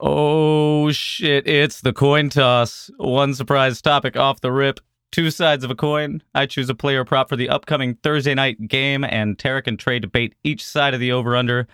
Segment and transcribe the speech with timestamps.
[0.00, 2.90] Oh shit, it's the coin toss.
[2.98, 4.78] One surprise topic off the rip.
[5.10, 6.22] Two sides of a coin.
[6.34, 9.98] I choose a player prop for the upcoming Thursday night game, and Tarek and Trey
[9.98, 11.66] debate each side of the over under.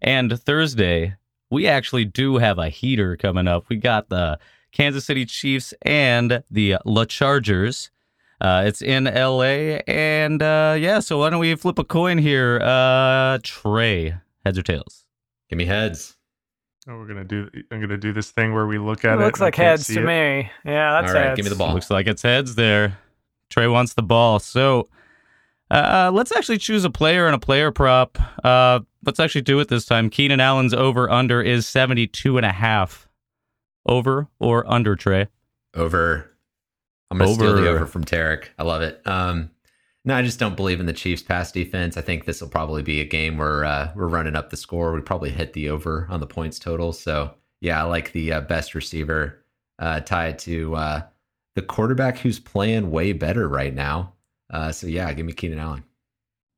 [0.00, 1.16] And Thursday,
[1.50, 3.68] we actually do have a heater coming up.
[3.68, 4.38] We got the
[4.70, 7.90] Kansas City Chiefs and the LA Chargers.
[8.40, 12.60] Uh, it's in LA, and uh, yeah, so why don't we flip a coin here?
[12.62, 14.14] Uh, Trey,
[14.44, 15.04] heads or tails?
[15.48, 16.16] Give me heads.
[16.88, 17.48] Oh, we're gonna do.
[17.70, 19.24] I'm gonna do this thing where we look at It it.
[19.24, 20.04] looks like heads to it.
[20.04, 20.50] me.
[20.64, 21.36] Yeah, that's All right, heads.
[21.36, 21.72] give me the ball.
[21.74, 22.98] Looks like it's heads there.
[23.50, 24.40] Trey wants the ball.
[24.40, 24.88] So
[25.70, 28.18] uh, let's actually choose a player and a player prop.
[28.44, 30.10] Uh, let's actually do it this time.
[30.10, 33.08] Keenan Allen's over under is 72 and a half.
[33.86, 35.28] Over or under, Trey?
[35.74, 36.28] Over.
[37.10, 37.76] I'm gonna steal the Over.
[37.76, 38.46] over from Tarek.
[38.58, 39.00] I love it.
[39.06, 39.50] Um,
[40.04, 41.96] no, I just don't believe in the Chiefs' pass defense.
[41.96, 44.92] I think this will probably be a game where uh, we're running up the score.
[44.92, 46.92] We probably hit the over on the points total.
[46.92, 49.44] So yeah, I like the uh, best receiver
[49.78, 51.02] uh, tied to uh,
[51.54, 54.14] the quarterback who's playing way better right now.
[54.52, 55.84] Uh, so yeah, give me Keenan Allen.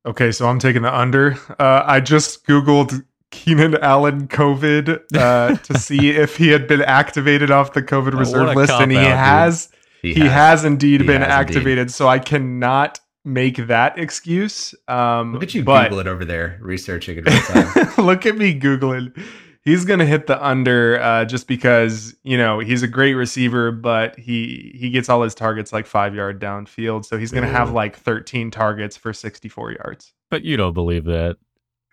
[0.06, 1.36] Okay, so I'm taking the under.
[1.58, 7.50] Uh, I just googled Keenan Allen COVID uh, to see if he had been activated
[7.50, 9.06] off the COVID Oh, reserve list, and he dude.
[9.06, 9.70] has.
[10.02, 10.64] He, has.
[10.64, 11.56] indeed He been has indeed.
[11.56, 11.90] activated.
[11.90, 14.74] So I cannot make that excuse.
[14.88, 17.26] Um, Look at you but Google it over there, researching it.
[17.26, 17.92] Real.
[18.04, 19.18] Look at me googling.
[19.62, 24.18] He's gonna hit the under uh, just because you know he's a great receiver, but
[24.18, 27.96] he he gets all his targets like five yard downfield, so he's gonna have like
[27.96, 30.12] 13 targets for 64 yards.
[30.30, 31.38] But you don't believe that.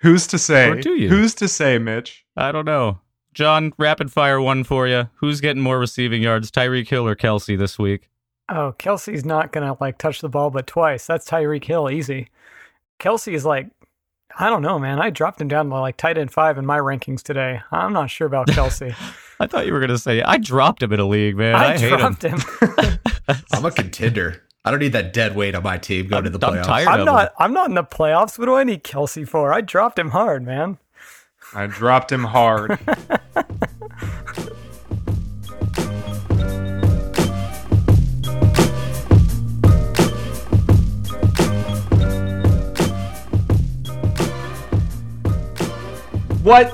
[0.01, 0.69] Who's to say?
[0.69, 1.07] Or do you?
[1.07, 2.25] Who's to say, Mitch?
[2.35, 2.99] I don't know.
[3.33, 5.09] Jon, rapid fire one for you.
[5.15, 8.09] Who's getting more receiving yards, Tyreek Hill or Kelce this week?
[8.53, 11.05] Oh, Kelce's not gonna like touch the ball but twice.
[11.07, 12.27] That's Tyreek Hill, easy.
[12.99, 13.67] Kelce is like,
[14.37, 14.99] I don't know, man.
[14.99, 17.61] I dropped him down to like tight end five in my rankings today.
[17.71, 18.93] I'm not sure about Kelce.
[19.39, 21.55] I thought you were going to say, I dropped him in a league, man.
[21.55, 21.97] I, I, hate him.
[21.97, 22.39] dropped him.
[23.53, 24.43] I'm a contender.
[24.63, 26.57] I don't need that dead weight on my team going I'm- to the playoffs.
[26.57, 26.65] I'm playoffs.
[26.65, 26.87] tired.
[26.89, 27.33] I'm of not.
[27.39, 28.37] I'm not in the playoffs.
[28.37, 29.51] What do I need Kelce for?
[29.51, 30.77] I dropped him hard, man.
[31.55, 32.77] I dropped him hard.
[46.51, 46.73] What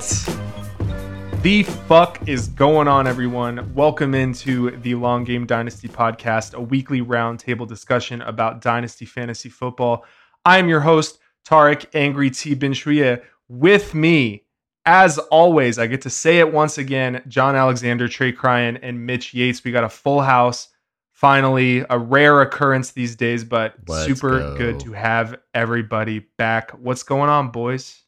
[1.40, 3.72] the fuck is going on, everyone?
[3.76, 10.04] Welcome into the Long Game Dynasty podcast, a weekly roundtable discussion about Dynasty Fantasy Football.
[10.44, 12.56] I am your host, Tarek Angry T.
[12.56, 13.22] Benshria.
[13.46, 14.46] With me,
[14.84, 19.32] as always, I get to say it once again Jon Alexander, Trey Cryan, and Mitch
[19.32, 19.62] Yates.
[19.62, 20.70] We got a full house.
[21.12, 24.56] Finally, a rare occurrence these days, but Let's super go.
[24.56, 26.72] good to have everybody back.
[26.72, 28.02] What's going on, boys?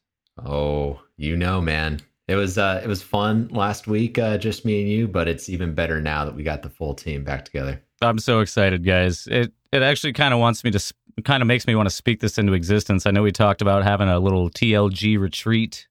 [0.45, 2.01] Oh, you know, man.
[2.27, 5.49] It was uh it was fun last week, uh just me and you, but it's
[5.49, 7.81] even better now that we got the full team back together.
[8.01, 9.27] I'm so excited, guys.
[9.27, 10.93] It it actually kind of wants me to
[11.23, 13.05] kind of makes me want to speak this into existence.
[13.05, 15.87] I know we talked about having a little TLG retreat.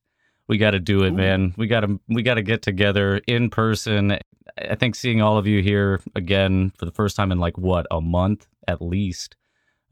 [0.49, 1.17] We got to do it, Ooh.
[1.17, 1.55] man.
[1.57, 4.19] We got to we got to get together in person.
[4.59, 7.87] I think seeing all of you here again for the first time in like what
[7.91, 9.37] a month at least.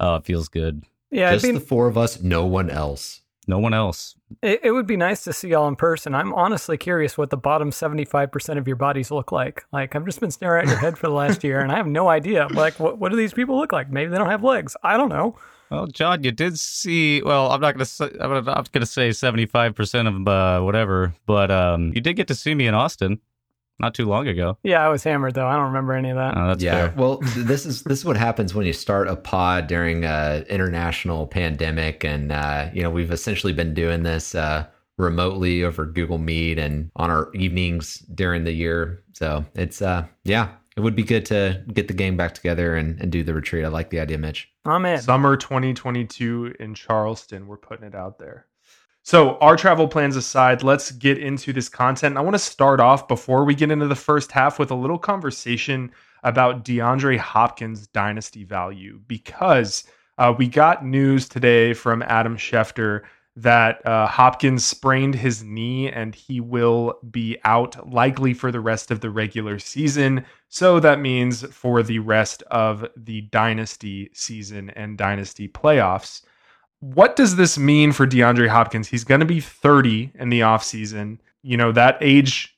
[0.01, 0.85] Uh, feels good.
[1.11, 3.23] Yeah, it'd Just the four of us, no one else.
[3.49, 4.15] No one else.
[4.43, 6.15] it, it would be nice to see y'all in person.
[6.15, 9.65] I'm honestly curious what the bottom 75% of your bodies look like.
[9.73, 11.87] Like, I've just been staring at your head for the last year, and I have
[11.87, 12.47] no idea.
[12.51, 13.91] Like, what, what do these people look like?
[13.91, 14.77] Maybe they don't have legs.
[14.83, 15.37] I don't know.
[15.71, 17.23] Well, Jon, you did see.
[17.23, 18.11] Well, I'm not gonna say.
[18.21, 22.35] I'm not- gonna say 75 percent of uh, whatever, but um, you did get to
[22.35, 23.21] see me in Austin
[23.81, 24.59] not too long ago.
[24.63, 25.47] Yeah, I was hammered, though.
[25.47, 26.37] I don't remember any of that.
[26.37, 26.89] Uh, that's yeah.
[26.89, 26.95] fair.
[26.97, 31.27] Well, this is this is what happens when you start a pod during a international
[31.27, 36.59] pandemic and uh, you know, we've essentially been doing this uh remotely over Google Meet
[36.59, 39.03] and on our evenings during the year.
[39.13, 43.01] So it's uh yeah, it would be good to get the game back together and,
[43.01, 43.65] and do the retreat.
[43.65, 44.49] I like the idea, Mitch.
[44.65, 45.01] I'm in.
[45.01, 47.47] Summer 2022 in Charleston.
[47.47, 48.47] We're putting it out there.
[49.09, 52.19] So, our travel plans aside, let's get into this content.
[52.19, 54.99] I want to start off before we get into the first half with a little
[54.99, 55.93] conversation
[56.25, 59.85] about DeAndre Hopkins' dynasty value because
[60.19, 63.05] uh, we got news today from Adam Schefter
[63.35, 68.91] that uh, Hopkins sprained his knee and he will be out likely for the rest
[68.91, 70.23] of the regular season.
[70.51, 76.21] So that means for the rest of the dynasty season and dynasty playoffs.
[76.81, 78.89] What does this mean for DeAndre Hopkins?
[78.89, 81.19] He's going to be 30 in the offseason.
[81.43, 82.57] You know, that age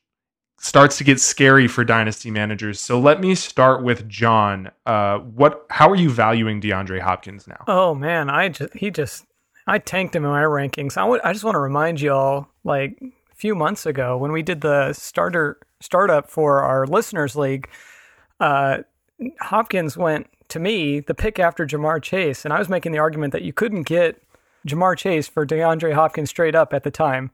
[0.61, 2.79] starts to get scary for dynasty managers.
[2.79, 4.69] So let me start with Jon.
[4.85, 7.63] Uh, what how are you valuing DeAndre Hopkins now?
[7.67, 9.25] Oh man, I just he just
[9.65, 10.97] I tanked him in my rankings.
[10.97, 14.93] I just want to remind y'all, like a few months ago when we did the
[14.93, 17.67] starter startup for our listeners league,
[18.39, 18.79] uh,
[19.39, 23.33] Hopkins went to me the pick after Ja'Marr Chase, and I was making the argument
[23.33, 24.21] that you couldn't get
[24.67, 27.31] Ja'Marr Chase for DeAndre Hopkins straight up at the time.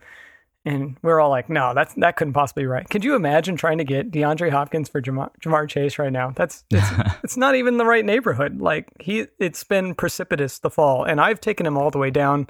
[0.65, 2.89] And we are all like, no, that's that couldn't possibly be right.
[2.89, 6.31] Could you imagine trying to get DeAndre Hopkins for Ja'Marr, Ja'Marr Chase right now?
[6.35, 6.87] That's it's,
[7.23, 8.59] it's not even the right neighborhood.
[8.59, 12.47] Like he, it's been precipitous the fall, and I've taken him all the way down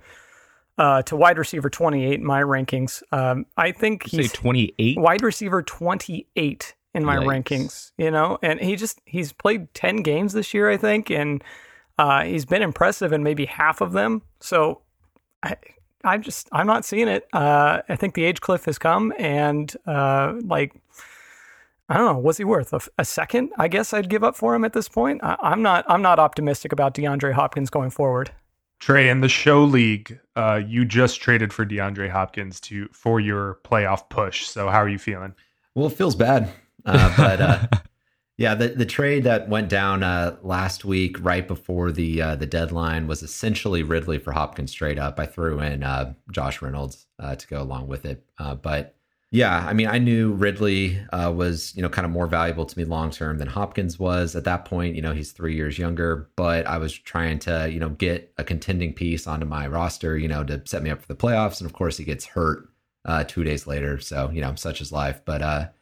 [0.79, 3.03] uh, to wide receiver 28 in my rankings.
[3.11, 4.97] Um, I think You he's say 28?
[4.99, 7.25] wide receiver 28 in my Yikes.
[7.25, 11.43] rankings, you know, and he just he's played 10 games this year, I think, and
[11.99, 14.23] uh, he's been impressive in maybe half of them.
[14.39, 14.81] So
[15.43, 15.55] I,
[16.03, 17.27] I'm just I'm not seeing it.
[17.31, 20.73] Uh, I think the age cliff has come, and uh, like
[21.87, 22.73] I don't know, what's he worth?
[22.73, 23.51] A, a second?
[23.57, 25.23] I guess I'd give up for him at this point.
[25.23, 28.31] I, I'm not I'm not optimistic about DeAndre Hopkins going forward.
[28.79, 33.59] Trey, in the show league, uh, you just traded for DeAndre Hopkins to for your
[33.63, 34.47] playoff push.
[34.47, 35.35] So how are you feeling?
[35.75, 36.49] Well, it feels bad,
[36.87, 37.67] uh, but uh,
[38.37, 42.45] yeah, the the trade that went down uh, last week, right before the uh, the
[42.45, 45.19] deadline, was essentially Ridley for Hopkins straight up.
[45.19, 48.95] I threw in uh, Josh Reynolds uh, to go along with it, uh, but
[49.31, 52.77] yeah, I mean, I knew Ridley uh, was you know kind of more valuable to
[52.77, 54.95] me long term than Hopkins was at that point.
[54.95, 58.43] You know, he's three years younger, but I was trying to you know get a
[58.43, 61.67] contending piece onto my roster, you know, to set me up for the playoffs, and
[61.67, 62.69] of course, he gets hurt
[63.05, 63.99] uh, two days later.
[63.99, 65.73] So you know, such is life, but.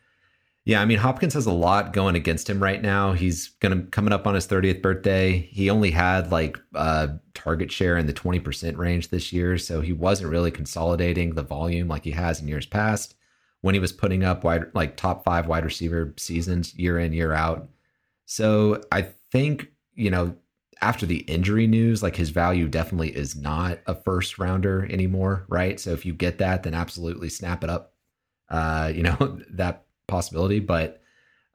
[0.66, 3.14] Yeah, I mean Hopkins has a lot going against him right now.
[3.14, 5.38] He's gonna coming up on his 30th birthday.
[5.52, 9.94] He only had like uh target share in the 20% range this year, so he
[9.94, 13.16] wasn't really consolidating the volume like he has in years past
[13.62, 17.34] when he was putting up wide like top 5 wide receiver seasons year in year
[17.34, 17.70] out.
[18.26, 20.36] So I think, you know,
[20.82, 25.80] after the injury news, like his value definitely is not a first rounder anymore, right?
[25.80, 27.94] So if you get that, then absolutely snap it up.
[28.50, 30.60] Uh, you know, that possibility.
[30.60, 31.02] But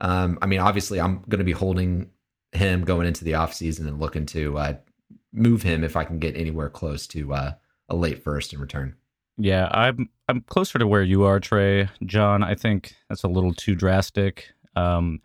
[0.01, 2.11] um, I mean, obviously, I'm going to be holding
[2.53, 4.75] him going into the offseason and looking to uh,
[5.33, 7.53] move him if I can get anywhere close to uh,
[7.89, 8.97] a late first in return.
[9.37, 11.89] Yeah, I'm I'm closer to where you are, Trey.
[12.05, 14.51] Jon, I think that's a little too drastic.
[14.77, 15.21] Um,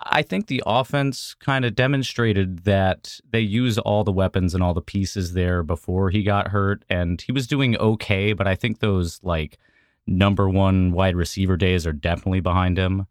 [0.00, 4.74] I think the offense kind of demonstrated that they use all the weapons and all
[4.74, 8.32] the pieces there before he got hurt, and he was doing okay.
[8.32, 9.58] But I think those like
[10.08, 13.06] number one wide receiver days are definitely behind him.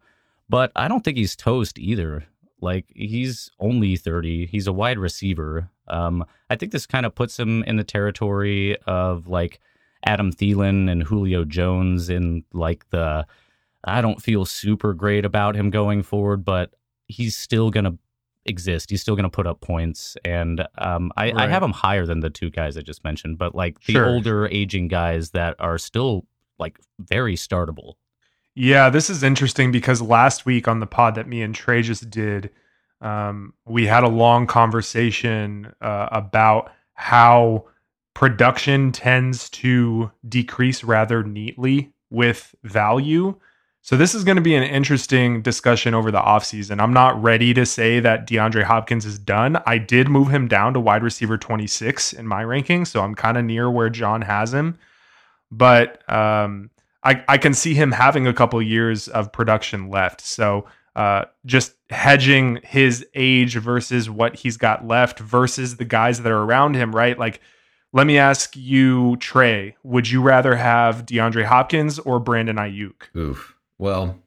[0.49, 2.25] But I don't think he's toast either.
[2.59, 4.47] Like he's only 30.
[4.47, 5.69] He's a wide receiver.
[5.87, 9.59] Um, I think this kind of puts him in the territory of like
[10.05, 13.25] Adam Thielen and Julio Jones in like the
[13.83, 16.71] I don't feel super great about him going forward, but
[17.07, 17.93] he's still gonna
[18.45, 18.89] exist.
[18.89, 22.29] He's still gonna put up points, and um, I, I have him higher than the
[22.29, 23.37] two guys I just mentioned.
[23.37, 24.07] But like the Sure.
[24.07, 26.25] older, aging guys that are still
[26.59, 27.93] like very startable.
[28.55, 32.09] Yeah, this is interesting because last week on the pod that me and Trey just
[32.09, 32.49] did,
[33.01, 37.65] um, we had a long conversation uh, about how
[38.15, 43.35] production tends to decrease rather neatly with value.
[43.83, 46.81] So this is going to be an interesting discussion over the offseason.
[46.81, 49.61] I'm not ready to say that DeAndre Hopkins is done.
[49.65, 53.37] I did move him down to wide receiver 26 in my ranking, so I'm kind
[53.37, 54.79] of near where Jon has him.
[55.51, 56.69] But um,
[57.03, 60.21] I, I can see him having a couple years of production left.
[60.21, 60.65] So
[60.95, 66.43] uh, just hedging his age versus what he's got left versus the guys that are
[66.43, 67.17] around him, right?
[67.17, 67.39] Like,
[67.93, 73.15] let me ask you, Trey, would you rather have DeAndre Hopkins or Brandon Aiyuk?
[73.15, 73.55] Oof.
[73.77, 74.17] Well,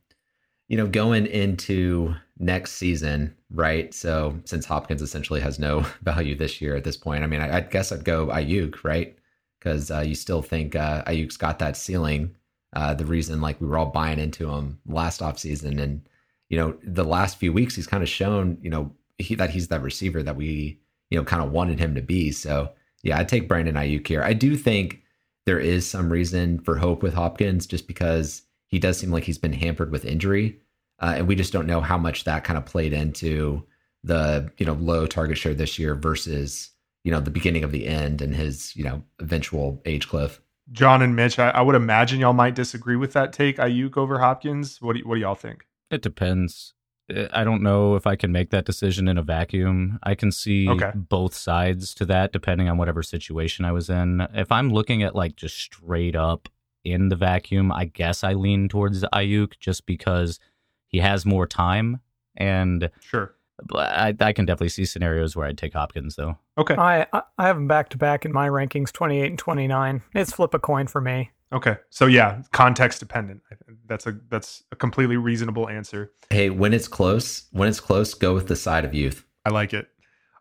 [0.68, 3.92] you know, going into next season, right?
[3.92, 7.58] So since Hopkins essentially has no value this year at this point, I mean, I,
[7.58, 9.16] I guess I'd go Aiyuk, right?
[9.60, 12.34] Because uh, you still think uh, Aiyuk's got that ceiling.
[12.72, 15.78] Uh, the reason, like, we were all buying into him last offseason.
[15.78, 16.08] And,
[16.48, 19.68] you know, the last few weeks, he's kind of shown, you know, he, that he's
[19.68, 22.32] that receiver that we, you know, kind of wanted him to be.
[22.32, 24.22] So, yeah, I'd take Brandon Aiyuk here.
[24.22, 25.02] I do think
[25.44, 29.36] there is some reason for hope with Hopkins just because he does seem like he's
[29.36, 30.58] been hampered with injury.
[31.00, 33.66] Uh, and we just don't know how much that kind of played into
[34.04, 36.70] the, you know, low target share this year versus,
[37.04, 40.40] you know, the beginning of the end and his, you know, eventual age cliff.
[40.72, 44.18] Jon and Mitch, I, I would imagine y'all might disagree with that take, Aiyuk over
[44.20, 44.80] Hopkins.
[44.80, 45.66] What do, what do y'all think?
[45.90, 46.74] It depends.
[47.12, 49.98] Uh, I don't know if I can make that decision in a vacuum.
[50.04, 50.92] I can see Okay.
[50.94, 54.26] both sides to that depending on whatever situation I was in.
[54.32, 56.48] If I'm looking at like just straight up
[56.84, 60.38] in the vacuum, I guess I lean towards Aiyuk just because
[60.86, 62.00] he has more time.
[62.36, 63.34] And Sure.
[63.66, 66.36] But I, I can definitely see scenarios where I'd take Hopkins though.
[66.58, 66.74] Okay.
[66.74, 70.02] I I I have them back to back in my rankings, 28 and 29.
[70.14, 71.30] It's flip a coin for me.
[71.52, 71.76] Okay.
[71.90, 73.42] So yeah, context dependent.
[73.86, 76.12] That's a that's a completely reasonable answer.
[76.30, 79.24] Hey, when it's close, when it's close, go with the side of youth.
[79.44, 79.88] I like it.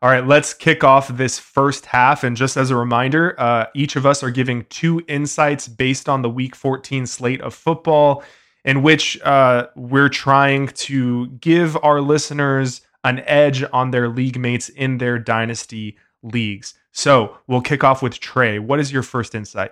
[0.02, 2.24] All right, let's kick off this first half.
[2.24, 6.22] And just as a reminder, uh, each of us are giving two insights based on
[6.22, 8.24] the Week 14 slate of football,
[8.64, 14.70] in which uh, we're trying to give our listeners an edge on their league mates
[14.70, 16.74] in their dynasty leagues.
[16.92, 18.60] So we'll kick off with Trey.
[18.60, 19.72] What is your first insight?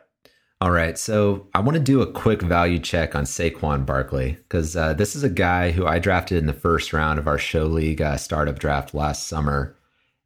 [0.59, 4.75] All right, so I want to do a quick value check on Saquon Barkley because
[4.75, 7.65] uh, this is a guy who I drafted in the first round of our show
[7.67, 9.75] league uh, startup draft last summer.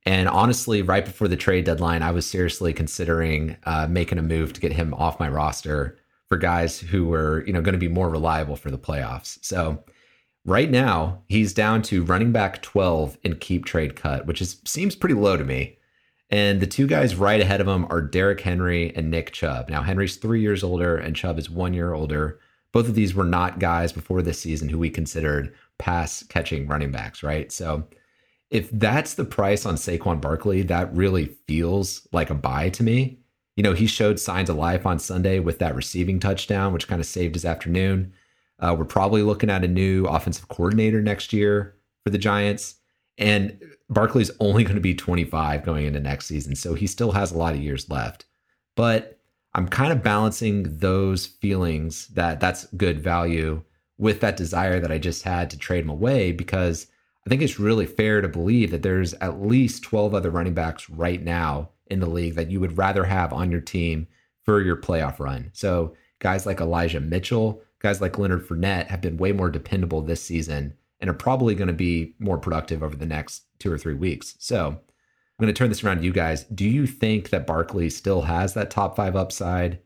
[0.06, 4.54] And honestly, right before the trade deadline, I was seriously considering uh, making a move
[4.54, 5.98] to get him off my roster
[6.30, 9.38] for guys who were, you know, going to be more reliable for the playoffs.
[9.42, 9.84] So
[10.46, 14.96] right now, he's down to running back 12 in keep trade cut, which is seems
[14.96, 15.78] pretty low to me.
[16.30, 19.70] And the two guys right ahead of him are Derrick Henry and Nick Chubb.
[19.70, 22.40] Now, Henry's three years older and Chubb is one year older.
[22.72, 26.92] Both of these were not guys before this season who we considered pass catching running
[26.92, 27.52] backs, right?
[27.52, 27.86] So
[28.50, 33.20] if that's the price on Saquon Barkley, that really feels like a buy to me.
[33.58, 37.02] You know, he showed signs of life on Sunday with that receiving touchdown, which kind
[37.02, 38.14] of saved his afternoon.
[38.62, 42.76] Uh, we're probably looking at a new offensive coordinator next year for the Giants.
[43.18, 47.32] And Barkley's only going to be 25 going into next season, so he still has
[47.32, 48.26] a lot of years left.
[48.76, 49.20] But
[49.54, 53.64] I'm kind of balancing those feelings that that's good value
[53.98, 56.88] with that desire that I just had to trade him away because
[57.26, 60.90] I think it's really fair to believe that there's at least 12 other running backs
[60.90, 64.08] right now in the league that you would rather have on your team
[64.44, 65.52] for your playoff run.
[65.54, 70.22] So guys like Elijah Mitchell, guys like Leonard Fournette have been way more dependable this
[70.22, 73.96] season and are probably going to be more productive over the next two or three
[73.96, 74.36] weeks.
[74.40, 76.44] So I'm going to turn this around to you guys.
[76.44, 79.80] Do you think that Barkley still has that top five upside?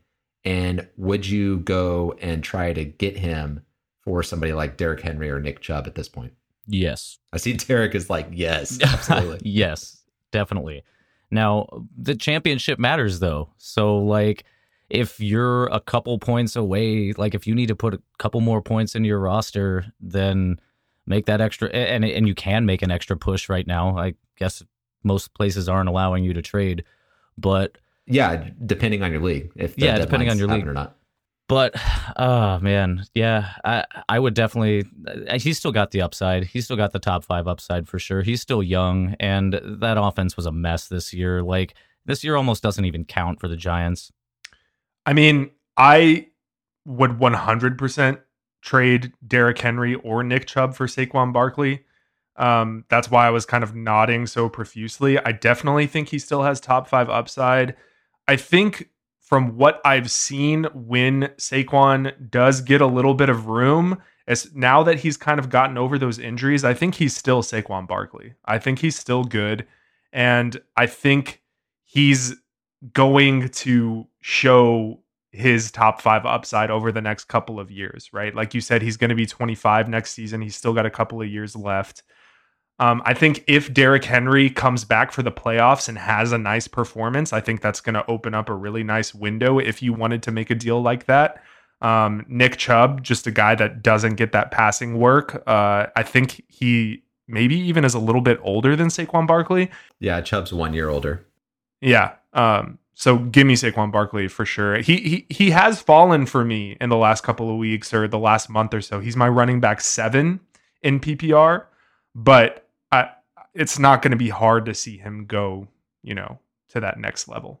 [0.44, 3.62] And would you go and try to get him
[4.02, 6.34] for somebody like Derrick Henry or Nick Chubb at this point?
[6.66, 7.18] Yes.
[7.32, 9.40] I see Derek is like, yes, absolutely.
[9.48, 10.84] yes, definitely.
[11.30, 13.48] Now, the championship matters though.
[13.56, 14.44] So, like,
[14.88, 18.62] if you're a couple points away, like, if you need to put a couple more
[18.62, 20.60] points into your roster, then
[21.06, 23.96] make that extra and and you can make an extra push right now.
[23.96, 24.62] I guess
[25.04, 26.84] most places aren't allowing you to trade,
[27.38, 30.96] but yeah, depending on your league, if yeah, depending on your league or not.
[31.48, 31.76] But
[32.16, 34.84] oh man, yeah, I I would definitely.
[35.06, 36.44] Uh, he's still got the upside.
[36.44, 38.22] He's still got the top five upside for sure.
[38.22, 41.42] He's still young, and that offense was a mess this year.
[41.42, 41.74] Like
[42.04, 44.10] this year almost doesn't even count for the Giants.
[45.06, 46.26] I mean, I
[46.84, 48.20] would 100%
[48.60, 51.84] trade Derrick Henry or Nick Chubb for Saquon Barkley.
[52.36, 55.18] Um, that's why I was kind of nodding so profusely.
[55.18, 57.76] I definitely think he still has top five upside.
[58.28, 64.02] I think from what I've seen when Saquon does get a little bit of room,
[64.28, 67.86] as now that he's kind of gotten over those injuries, I think he's still Saquon
[67.86, 68.34] Barkley.
[68.44, 69.66] I think he's still good.
[70.12, 71.42] And I think
[71.84, 72.34] he's
[72.92, 74.98] going to show
[75.30, 78.34] his top five upside over the next couple of years, right?
[78.34, 80.42] Like you said, he's going to be 25 next season.
[80.42, 82.02] He's still got a couple of years left.
[82.80, 86.66] Um, I think if Derrick Henry comes back for the playoffs and has a nice
[86.66, 90.24] performance, I think that's going to open up a really nice window if you wanted
[90.24, 91.40] to make a deal like that.
[91.80, 95.40] Um, Nick Chubb, just a guy that doesn't get that passing work.
[95.46, 99.70] Uh, I think he maybe even is a little bit older than Saquon Barkley.
[100.00, 101.24] Yeah, Chubb's one year older.
[101.80, 102.14] Yeah.
[102.32, 104.78] Um, so give me Saquon Barkley for sure.
[104.78, 108.18] He he he has fallen for me in the last couple of weeks or the
[108.18, 109.00] last month or so.
[109.00, 110.40] He's my running back seven
[110.80, 111.66] in PPR,
[112.14, 113.10] but I,
[113.52, 115.68] it's not going to be hard to see him go,
[116.02, 116.38] you know,
[116.70, 117.60] to that next level.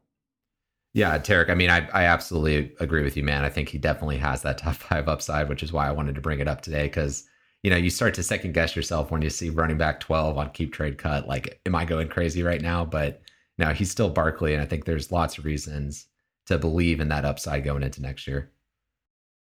[0.94, 1.50] Yeah, Tarek.
[1.50, 3.44] I mean, I, I absolutely agree with you, man.
[3.44, 6.22] I think he definitely has that top five upside, which is why I wanted to
[6.22, 6.84] bring it up today.
[6.84, 7.24] Because
[7.62, 10.48] you know, you start to second guess yourself when you see running back twelve on
[10.52, 11.28] keep trade cut.
[11.28, 12.86] Like, am I going crazy right now?
[12.86, 13.20] But
[13.58, 16.06] now he's still Barkley, and I think there's lots of reasons
[16.46, 18.52] to believe in that upside going into next year.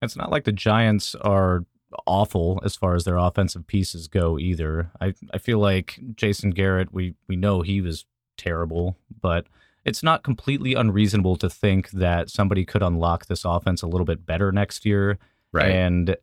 [0.02, 1.66] It's not like the Giants are
[2.06, 4.92] awful as far as their offensive pieces go either.
[5.00, 8.06] I, I feel like Jason Garrett, we, we know he was
[8.38, 9.46] terrible, but
[9.86, 14.26] it's not completely unreasonable to think that somebody could unlock this offense a little bit
[14.26, 15.18] better next year.
[15.52, 15.70] Right.
[15.70, 16.18] And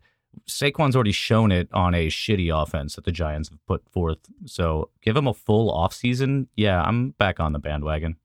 [0.49, 4.19] Saquon's already shown it on a shitty offense that the Giants have put forth.
[4.47, 6.49] So give him a full offseason.
[6.57, 8.17] Yeah, I'm back on the bandwagon.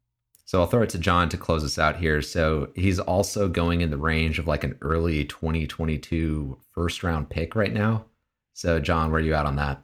[0.45, 2.21] So I'll throw it to Jon to close us out here.
[2.21, 7.55] So he's also going in the range of like an early 2022 first round pick
[7.55, 8.05] right now.
[8.53, 9.83] So Jon, where are you at on that?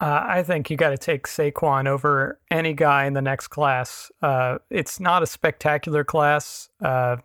[0.00, 4.10] Uh, I think you got to take Saquon over any guy in the next class.
[4.20, 6.68] Uh, it's not a spectacular class.
[6.84, 7.16] Uh,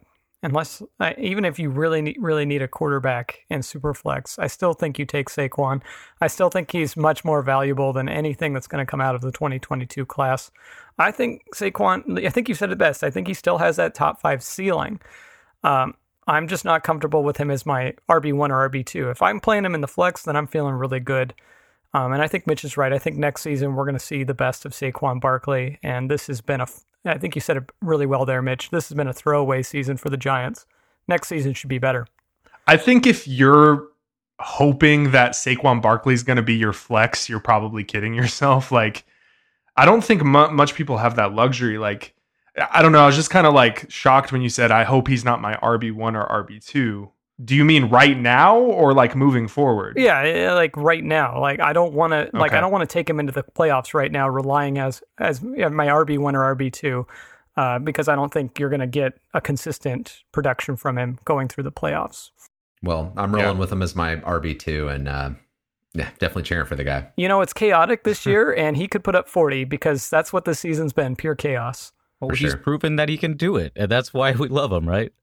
[0.41, 4.73] unless uh, even if you really need, really need a quarterback in Superflex, I still
[4.73, 5.81] think you take Saquon.
[6.21, 9.21] I still think he's much more valuable than anything that's going to come out of
[9.21, 10.51] the 2022 class.
[10.97, 12.25] I think Saquon.
[12.25, 13.03] I think you said it best.
[13.03, 14.99] I think he still has that top five ceiling.
[15.63, 15.95] Um,
[16.27, 19.09] I'm just not comfortable with him as my RB one or RB two.
[19.09, 21.33] If I'm playing him in the flex, then I'm feeling really good.
[21.93, 22.93] Um, and I think Mitch is right.
[22.93, 26.27] I think next season we're going to see the best of Saquon Barkley, and this
[26.27, 26.67] has been a
[27.05, 28.69] I think you said it really well there, Mitch.
[28.69, 30.65] This has been a throwaway season for the Giants.
[31.07, 32.07] Next season should be better.
[32.67, 33.87] I think if you're
[34.39, 38.71] hoping that Saquon Barkley is going to be your flex, you're probably kidding yourself.
[38.79, 39.05] Like,
[39.75, 41.77] I don't think mu- much people have that luxury.
[41.77, 42.13] Like,
[42.71, 42.99] I don't know.
[42.99, 45.55] I was just kind of like shocked when you said, I hope he's not my
[45.55, 47.09] RB1 or RB2
[47.43, 49.97] do you mean right now or like moving forward?
[49.97, 51.39] Yeah, like right now.
[51.39, 53.93] Like I don't want to like I don't want to take him into the playoffs
[53.93, 57.07] right now, relying as as my RB one or RB two,
[57.55, 61.47] uh, because I don't think you're going to get a consistent production from him going
[61.47, 62.31] through the playoffs.
[62.83, 63.59] Well, I'm rolling yeah.
[63.59, 65.31] with him as my RB two, and uh,
[65.93, 67.07] yeah, definitely cheering for the guy.
[67.15, 70.45] You know, it's chaotic this year, and he could put up 40 because that's what
[70.45, 71.93] the season's been pure chaos.
[72.19, 72.57] Well, he's sure.
[72.57, 75.13] proven that he can do it, and that's why we love him, right?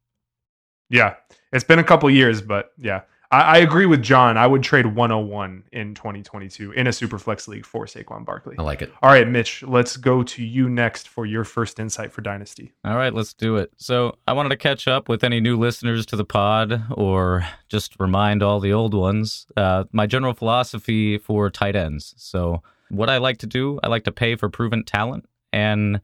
[0.88, 1.14] Yeah,
[1.52, 4.36] it's been a couple years, but yeah, I, I, agree with Jon.
[4.36, 8.56] I would trade 101 in 2022 in a super flex league for Saquon Barkley.
[8.58, 8.92] I like it.
[9.02, 12.72] All right, Mitch, let's go to you next for your first insight for Dynasty.
[12.84, 13.72] All right, let's do it.
[13.76, 17.98] So I wanted to catch up with any new listeners to the pod or just
[17.98, 22.14] remind all the old ones uh, my general philosophy for tight ends.
[22.16, 26.00] So what I like to do, I like to pay for proven talent and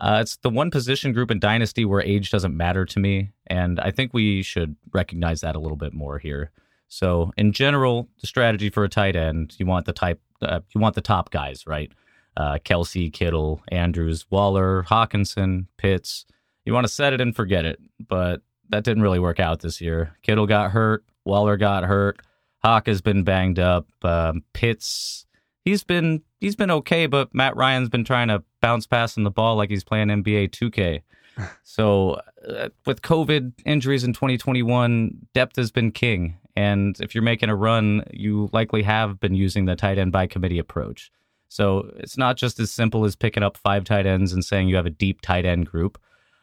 [0.00, 3.78] uh, it's the one position group in Dynasty where age doesn't matter to me, and
[3.78, 6.50] I think we should recognize that a little bit more here.
[6.88, 10.80] So, in general, the strategy for a tight end, you want the type, uh, you
[10.80, 11.90] want the top guys, right?
[12.36, 16.26] Uh, Kelce, Kittle, Andrews, Waller, Hockenson, Pitts.
[16.64, 19.80] You want to set it and forget it, but that didn't really work out this
[19.80, 20.16] year.
[20.22, 22.20] Kittle got hurt, Waller got hurt,
[22.64, 25.26] Hawk has been banged up, um, Pitts
[25.64, 29.56] he's been he's been okay, but Matt Ryan's been trying to bounce passing the ball
[29.56, 31.02] like he's playing NBA 2K.
[31.62, 36.36] so uh, with COVID injuries in 2021, depth has been king.
[36.56, 40.28] And if you're making a run, you likely have been using the tight end by
[40.28, 41.10] committee approach.
[41.48, 44.76] So it's not just as simple as picking up five tight ends and saying you
[44.76, 45.98] have a deep tight end group.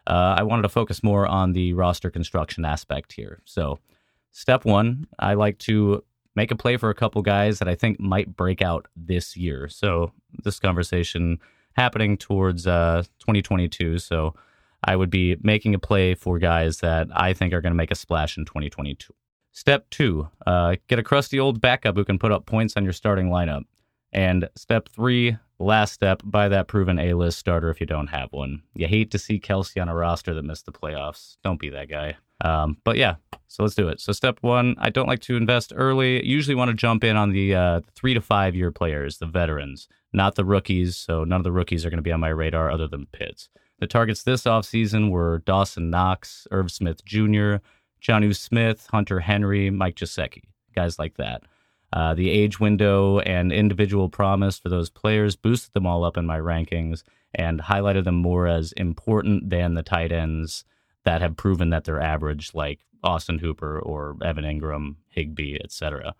[0.07, 3.41] Uh, I wanted to focus more on the roster construction aspect here.
[3.45, 3.79] So,
[4.31, 6.03] step one, I like to
[6.35, 9.67] make a play for a couple guys that I think might break out this year.
[9.67, 10.11] So
[10.43, 11.39] this conversation
[11.73, 13.99] happening towards uh, 2022.
[13.99, 14.35] So
[14.83, 17.91] I would be making a play for guys that I think are going to make
[17.91, 19.13] a splash in 2022.
[19.53, 22.93] Step two, uh, get a crusty old backup who can put up points on your
[22.93, 23.63] starting lineup.
[24.13, 28.31] And step three, last step, buy that proven A list starter if you don't have
[28.31, 28.63] one.
[28.73, 31.37] You hate to see Kelce on a roster that missed the playoffs.
[31.43, 32.17] Don't be that guy.
[32.41, 33.15] Um, but yeah,
[33.47, 33.99] so let's do it.
[33.99, 36.25] So step one, I don't like to invest early.
[36.25, 39.87] Usually want to jump in on the uh, three to five year players, the veterans,
[40.11, 40.97] not the rookies.
[40.97, 43.49] So none of the rookies are going to be on my radar other than Pitts.
[43.79, 47.55] The targets this offseason were Dawson Knox, Irv Smith Jr.,
[48.01, 50.43] Jonnu Smith, Hunter Henry, Mike Gesicki,
[50.75, 51.43] guys like that.
[51.93, 56.25] Uh, the age window and individual promise for those players boosted them all up in
[56.25, 57.03] my rankings
[57.35, 60.63] and highlighted them more as important than the tight ends
[61.03, 66.15] that have proven that they're average, like Austin Hooper or Evan Engram, Higbee, etc.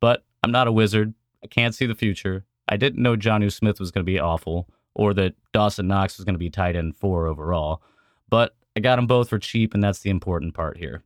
[0.00, 1.14] But I'm not a wizard.
[1.42, 2.44] I can't see the future.
[2.68, 6.24] I didn't know Jonnu Smith was going to be awful or that Dawson Knox was
[6.24, 7.82] going to be tight end four overall.
[8.28, 11.02] But I got them both for cheap, and that's the important part here.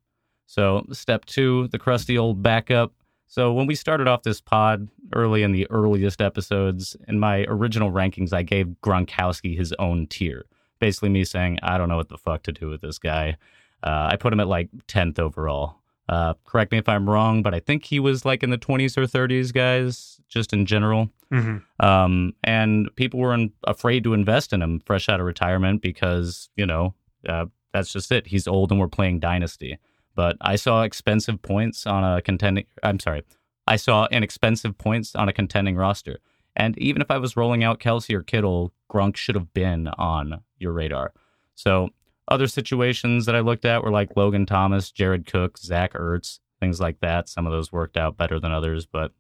[0.46, 2.92] So, step two, the crusty old backup.
[3.26, 7.90] So, when we started off this pod early in the earliest episodes, in my original
[7.90, 10.44] rankings, I gave Gronkowski his own tier
[10.84, 13.38] basically me saying, I don't know what the fuck to do with this guy.
[13.82, 15.76] Uh, I put him at like 10th overall.
[16.10, 18.98] Uh, correct me if I'm wrong, but I think he was like in the 20s
[18.98, 21.08] or 30s, guys, just in general.
[21.32, 21.86] Mm-hmm.
[21.86, 26.50] Um, and people were in, afraid to invest in him fresh out of retirement because,
[26.54, 26.94] you know,
[27.26, 28.26] uh, that's just it.
[28.26, 29.78] He's old and we're playing Dynasty.
[30.14, 33.22] But I saw expensive points on a contending, I'm sorry,
[33.66, 36.18] I saw inexpensive points on a contending roster.
[36.54, 40.42] And even if I was rolling out Kelce or Kittle, Gronk should have been on
[40.64, 41.12] your radar.
[41.54, 41.90] So
[42.28, 46.80] other situations that I looked at were like Logan Thomas, Jared Cook, Zach Ertz, things
[46.80, 47.28] like that.
[47.28, 49.12] Some of those worked out better than others, but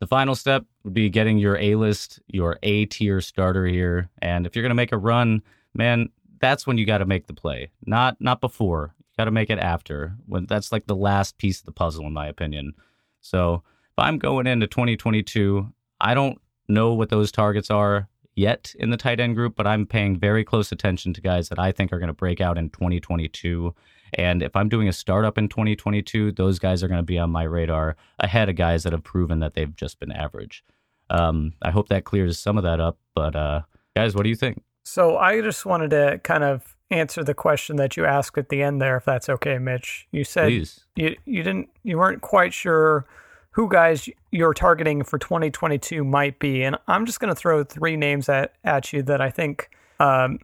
[0.00, 4.10] the final step would be getting your A list, your A tier starter here.
[4.20, 5.42] And if you're going to make a run,
[5.74, 6.08] man,
[6.40, 7.70] that's when you got to make the play.
[7.86, 8.94] Not not before.
[8.98, 10.16] You got to make it after.
[10.26, 12.74] When that's like the last piece of the puzzle in my opinion.
[13.20, 18.90] So, if I'm going into 2022, I don't know what those targets are yet in
[18.90, 21.92] the tight end group, but I'm paying very close attention to guys that I think
[21.92, 23.74] are going to break out in 2022
[24.14, 27.30] And if I'm doing a startup in 2022, those guys are going to be on
[27.30, 30.64] my radar ahead of guys that have proven that they've just been average.
[31.10, 32.98] Um, I hope that clears some of that up.
[33.14, 33.62] But uh,
[33.96, 34.62] guys, what do you think?
[34.84, 38.62] So I just wanted to kind of answer the question that you asked at the
[38.62, 40.06] end there, if that's okay, Mitch.
[40.12, 40.84] You said Please.
[40.94, 43.06] you you didn't you weren't quite sure
[43.54, 47.96] who guys you're targeting for 2022 might be, and I'm just going to throw three
[47.96, 50.40] names at at you that I think um,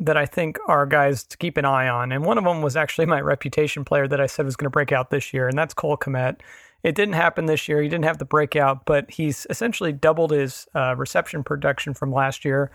[0.00, 2.10] that I think are guys to keep an eye on.
[2.10, 4.70] And one of them was actually my reputation player that I said was going to
[4.70, 6.40] break out this year, and that's Cole Kmet.
[6.82, 7.80] It didn't happen this year.
[7.80, 12.44] He didn't have the breakout, but he's essentially doubled his uh, reception production from last
[12.44, 12.72] year.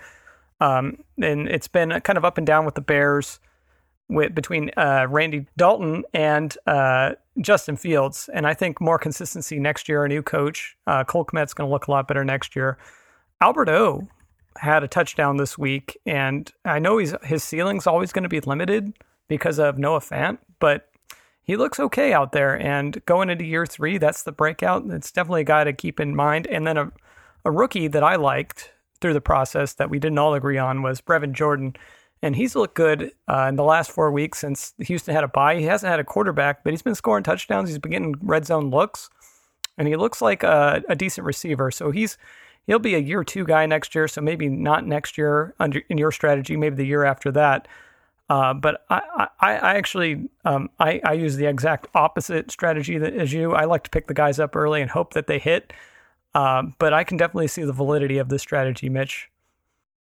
[0.61, 3.39] Um, and it's been kind of up and down with the Bears
[4.09, 8.29] with between uh, Andy Dalton and uh, Justin Fields.
[8.33, 10.75] And I think more consistency next year, a new coach.
[10.87, 12.77] Uh, Cole Kmet's going to look a lot better next year.
[13.41, 14.07] Albert O
[14.57, 18.39] had a touchdown this week, and I know he's his ceiling's always going to be
[18.39, 18.93] limited
[19.27, 20.89] because of Noah Fant, but
[21.41, 22.59] he looks okay out there.
[22.59, 24.85] And going into year three, that's the breakout.
[24.89, 26.47] It's definitely a guy to keep in mind.
[26.47, 26.91] And then a,
[27.43, 31.01] a rookie that I liked through the process that we didn't all agree on was
[31.01, 31.75] Brevin Jordan.
[32.23, 35.57] And he's looked good uh, in the last four weeks since Houston had a bye.
[35.57, 37.67] He hasn't had a quarterback, but he's been scoring touchdowns.
[37.67, 39.09] He's been getting red zone looks,
[39.77, 41.69] and he looks like a, a decent receiver.
[41.69, 42.17] So he's
[42.65, 44.07] he'll be a year two guy next year.
[44.07, 47.67] So maybe not next year under in your strategy, maybe the year after that.
[48.29, 53.13] Uh, but I, I, I actually um, I, I use the exact opposite strategy that,
[53.13, 53.51] as you.
[53.51, 55.73] I like to pick the guys up early and hope that they hit.
[56.33, 59.29] Um, but I can definitely see the validity of this strategy, Mitch.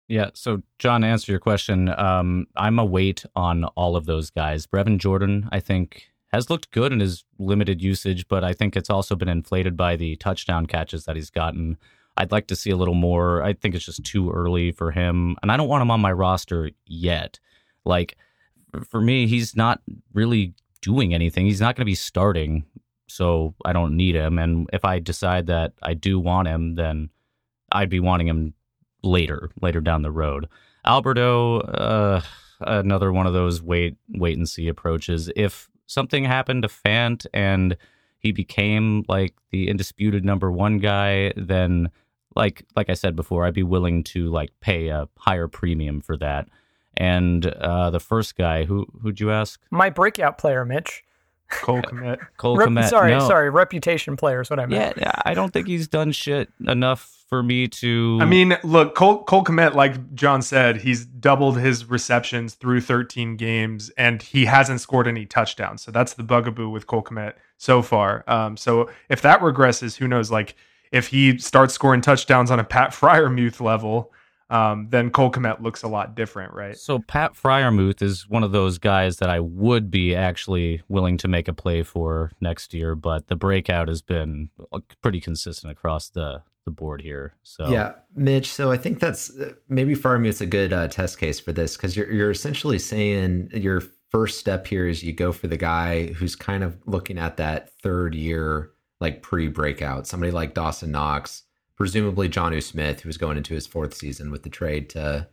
[0.09, 0.31] Yeah.
[0.35, 4.67] So, Jon, answer your question, um, I'm a wait on all of those guys.
[4.67, 8.91] Brevin Jordan, I think, has looked good in his limited usage, but I think it's
[8.91, 11.79] also been inflated by the touchdown catches that he's gotten.
[12.17, 13.43] I'd like to see a little more.
[13.43, 16.13] I think it's just too early for him, and I don't want him on my
[16.13, 17.39] roster yet.
[17.85, 18.17] Like,
[18.85, 19.81] for me, he's not
[20.13, 21.47] really doing anything.
[21.47, 22.65] He's not going to be starting,
[23.09, 24.39] so I don't need him.
[24.39, 27.11] And if I decide that I do want him, then
[27.71, 28.55] I'd be wanting him
[29.03, 30.49] later, later down the road.
[30.85, 32.21] Albert O, uh,
[32.61, 35.31] another one of those wait, wait and see approaches.
[35.37, 37.77] If something happened to Fant and
[38.19, 41.91] he became like the indisputed number one guy, then
[42.35, 46.17] like like I said before, I'd be willing to like pay a higher premium for
[46.19, 46.49] that.
[46.97, 49.61] And uh, the first guy, who who'd you ask?
[49.71, 51.05] My breakout player, Mitch.
[51.61, 52.19] Cole Kmet.
[52.37, 52.89] Cole Rep- Kmet.
[52.89, 53.21] sorry, No.
[53.21, 54.97] sorry, reputation player is what I meant.
[54.99, 58.19] Yeah, I don't think he's done shit enough for me to.
[58.21, 63.37] I mean, look, Cole, Cole Kmet, like Jon said, he's doubled his receptions through 13
[63.37, 65.83] games, and he hasn't scored any touchdowns.
[65.83, 68.25] So that's the bugaboo with Cole Kmet so far.
[68.27, 70.31] Um, so if that regresses, who knows?
[70.31, 70.55] Like
[70.91, 74.13] if he starts scoring touchdowns on a Pat Freiermuth level,
[74.53, 76.77] um, then Cole Kmet looks a lot different, right?
[76.77, 81.29] So Pat Freiermuth is one of those guys that I would be actually willing to
[81.29, 86.11] make a play for next year, but the breakout has been uh, pretty consistent across
[86.11, 87.35] the the board here.
[87.43, 88.53] So Yeah, Mitch.
[88.53, 91.97] So I think that's uh, maybe Freiermuth's a good uh, test case for this because
[91.97, 96.37] you're you're essentially saying your first step here is you go for the guy who's
[96.37, 101.43] kind of looking at that third year like pre breakout, somebody like Dawson Knox,
[101.77, 105.29] presumably Jonnu Smith, who's going into his fourth season with the trade to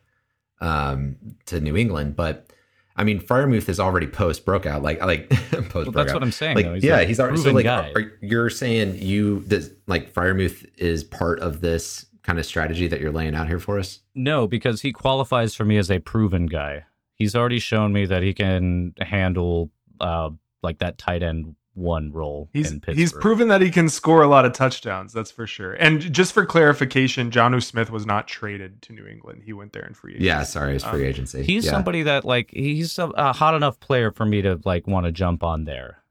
[0.62, 2.52] um to New England, but.
[2.95, 5.30] I mean, Freiermuth is already post breakout, like like
[5.69, 6.58] post Well, that's what I'm saying.
[6.58, 6.65] Like.
[6.65, 7.63] He's yeah, he's already so like.
[7.63, 7.93] guy.
[7.95, 12.99] Are, you're saying you this like Freiermuth is part of this kind of strategy that
[12.99, 14.02] you're laying out here for us?
[14.13, 16.86] No, because he qualifies for me as a proven guy.
[17.15, 20.30] He's already shown me that he can handle uh,
[20.62, 22.98] like that tight end one role He's in Pittsburgh.
[22.98, 25.13] he's proven that he can score a lot of touchdowns.
[25.13, 25.74] That's for sure.
[25.74, 29.44] And just for clarification, Jonnu Smith was not traded to New England.
[29.46, 30.28] He went there in free agency.
[30.28, 31.44] Yeah, sorry, it's free Um, agency.
[31.44, 31.72] He's yeah.
[31.72, 35.12] somebody that like he's a, a hot enough player for me to like want to
[35.12, 36.04] jump on there.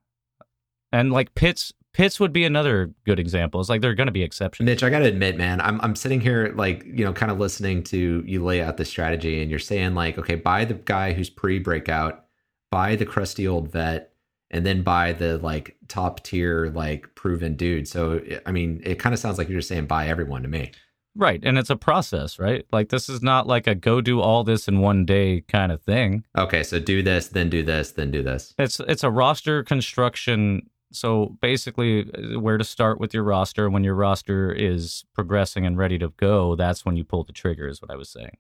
[0.93, 3.61] And like Pitts Pitts would be another good example.
[3.61, 4.65] It's like they're going to be exceptions.
[4.67, 7.39] Mitch, I got to admit, man, I'm I'm sitting here like you know, kind of
[7.39, 11.13] listening to you lay out the strategy, and you're saying like, okay, buy the guy
[11.13, 12.25] who's pre-breakout,
[12.71, 14.13] buy the crusty old vet,
[14.51, 17.89] and then buy the like top tier like proven dude.
[17.89, 20.73] So I mean, it kind of sounds like you're just saying buy everyone to me.
[21.15, 21.41] Right.
[21.43, 22.65] And it's a process, right?
[22.71, 25.83] Like this is not like a go do all this in one day kind of
[25.83, 26.25] thing.
[26.37, 28.55] Okay, so do this, then do this, then do this.
[28.59, 30.71] It's it's a roster construction.
[30.93, 35.77] So basically, uh, where to start with your roster when your roster is progressing and
[35.77, 37.67] ready to go, that's when you pull the trigger.
[37.67, 38.37] Is what I was saying.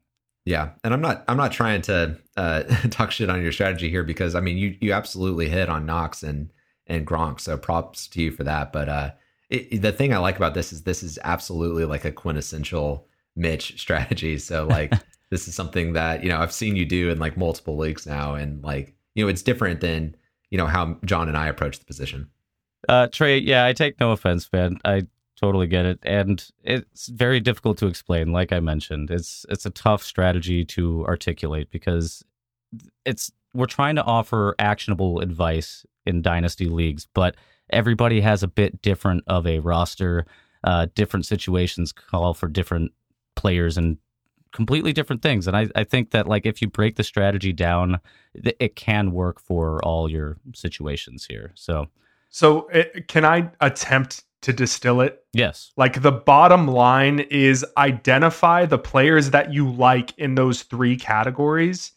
[0.49, 4.03] Yeah, and I'm not I'm not trying to uh, talk shit on your strategy here
[4.03, 6.51] because I mean you you absolutely hit on Knox and
[6.87, 8.73] and Gronk, so props to you for that.
[8.73, 9.11] But uh,
[9.51, 13.07] it, the thing I like about this is this is absolutely like a quintessential
[13.37, 14.39] Mitch strategy.
[14.39, 14.95] So like
[15.31, 18.35] this is something that you know I've seen you do in like multiple leagues now,
[18.35, 20.17] and like you know it's different than
[20.49, 22.31] you know how Jon and I approach the position.
[22.89, 24.79] Uh, Trey, yeah, I take no offense, man.
[24.83, 25.03] I
[25.40, 28.33] totally get it, and it's very difficult to explain.
[28.33, 32.24] Like I mentioned, it's it's a tough strategy to articulate because
[33.05, 37.37] it's we're trying to offer actionable advice in dynasty leagues, but
[37.70, 40.27] everybody has a bit different of a roster.
[40.64, 42.90] Uh, different situations call for different
[43.37, 43.96] players and
[44.53, 45.46] completely different things.
[45.46, 48.01] And I, I think that like if you break the strategy down,
[48.35, 51.53] it can work for all your situations here.
[51.55, 51.87] So,
[52.31, 55.24] so it, can I attempt to distill it?
[55.33, 55.72] Yes.
[55.77, 61.92] Like the bottom line is identify the players that you like in those three categories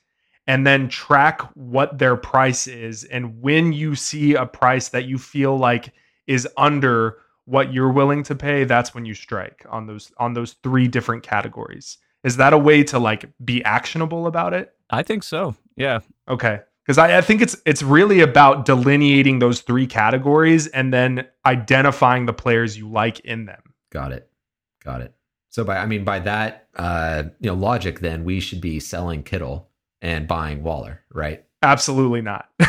[0.48, 3.04] and then track what their price is.
[3.06, 5.94] And when you see a price that you feel like
[6.28, 10.54] is under what you're willing to pay, that's when you strike on those on those
[10.64, 11.98] three different categories.
[12.24, 14.74] Is that a way to like be actionable about it?
[14.90, 15.56] I think so.
[15.76, 16.00] Yeah.
[16.28, 16.62] Okay.
[16.86, 22.26] Because I, I think it's it's really about delineating those three categories and then identifying
[22.26, 23.62] the players you like in them.
[23.92, 24.30] Got it.
[24.84, 25.14] Got it.
[25.50, 29.24] So by I mean by that uh you know logic then we should be selling
[29.24, 29.70] Kittle
[30.02, 31.46] and buying Waller, right?
[31.64, 32.50] Absolutely not.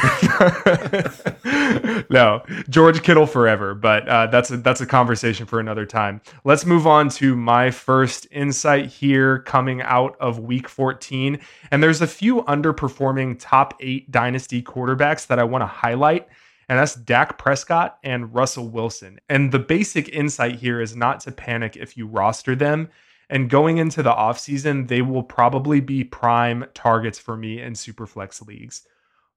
[2.11, 3.75] no, George Kittle forever.
[3.75, 6.21] But uh, that's a, that's a conversation for another time.
[6.45, 11.41] Let's move on to my first insight here, coming out of Week 14.
[11.71, 16.29] And there's a few underperforming top eight dynasty quarterbacks that I want to highlight.
[16.69, 19.21] And that's Dak Prescott and Russell Wilson.
[19.31, 22.91] And the basic insight here is not to panic if you roster them
[23.33, 28.47] and going into the offseason, they will probably be prime targets for me in Superflex
[28.47, 28.87] leagues.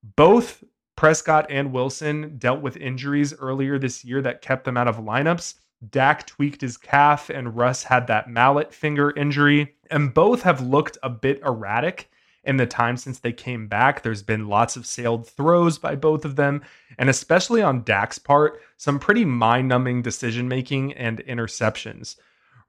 [0.03, 0.65] Both
[0.97, 5.53] Prescott and Wilson dealt with injuries earlier this year that kept them out of lineups.
[5.89, 9.75] Dak tweaked his calf, and Russ had that mallet finger injury.
[9.89, 12.09] And both have looked a bit erratic
[12.43, 14.03] in the time since they came back.
[14.03, 16.63] There's been lots of sailed throws by both of them,
[16.97, 22.17] and especially on Dak's part, some pretty mind numbing decision making and interceptions.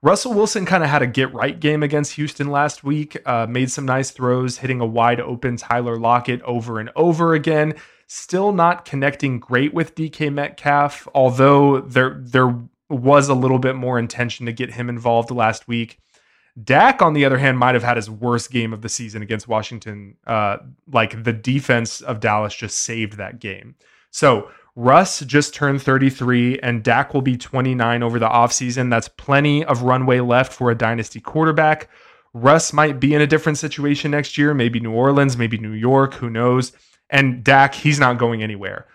[0.03, 3.71] Russell Wilson kind of had a get right game against Houston last week, uh, made
[3.71, 7.73] some nice throws, hitting a wide open Tyler Lockett over and over again.
[8.05, 12.55] Still not connecting great with DK Metcalf, although there there
[12.89, 15.99] was a little bit more intention to get him involved last week.
[16.63, 19.47] Dak, on the other hand, might have had his worst game of the season against
[19.47, 20.15] Washington.
[20.25, 20.57] Uh,
[20.91, 23.75] like the defense of Dallas just saved that game.
[24.11, 28.91] So Russ just turned 33 and Dak will be 29 over the offseason.
[28.91, 31.89] That's plenty of runway left for a dynasty quarterback.
[32.35, 36.13] Russ might be in a different situation next year, maybe New Orleans, maybe New York,
[36.13, 36.73] who knows.
[37.09, 38.85] And Dak, he's not going anywhere.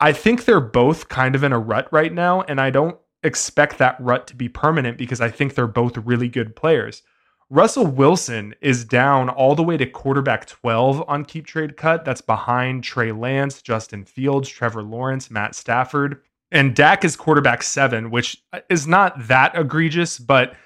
[0.00, 3.76] I think they're both kind of in a rut right now, and I don't expect
[3.76, 7.02] that rut to be permanent because I think they're both really good players.
[7.48, 12.04] Russell Wilson is down all the way to quarterback 12 on Keep Trade Cut.
[12.04, 16.22] That's behind Trey Lance, Justin Fields, Trevor Lawrence, Matt Stafford.
[16.50, 20.56] And Dak is quarterback seven, which is not that egregious, but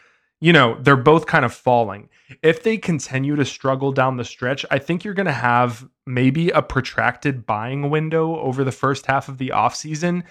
[0.40, 2.08] you know, they're both kind of falling.
[2.42, 6.48] If they continue to struggle down the stretch, I think you're going to have maybe
[6.48, 10.24] a protracted buying window over the first half of the offseason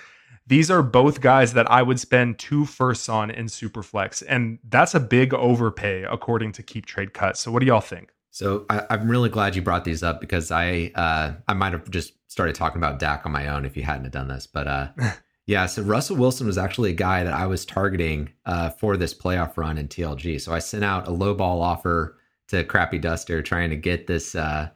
[0.50, 4.24] these are both guys that I would spend two firsts on in Superflex.
[4.28, 7.38] And that's a big overpay according to Keep Trade Cut.
[7.38, 8.12] So what do y'all think?
[8.32, 11.90] So I, am really glad you brought these up because I uh, I might have
[11.92, 14.48] just started talking about Dak on my own if you hadn't have done this.
[14.48, 14.88] But uh,
[15.46, 19.14] yeah, so Russell Wilson was actually a guy that I was targeting uh, for this
[19.14, 20.42] playoff run in TLG.
[20.42, 24.34] So I sent out a low ball offer to Crappy Duster trying to get this
[24.34, 24.70] uh,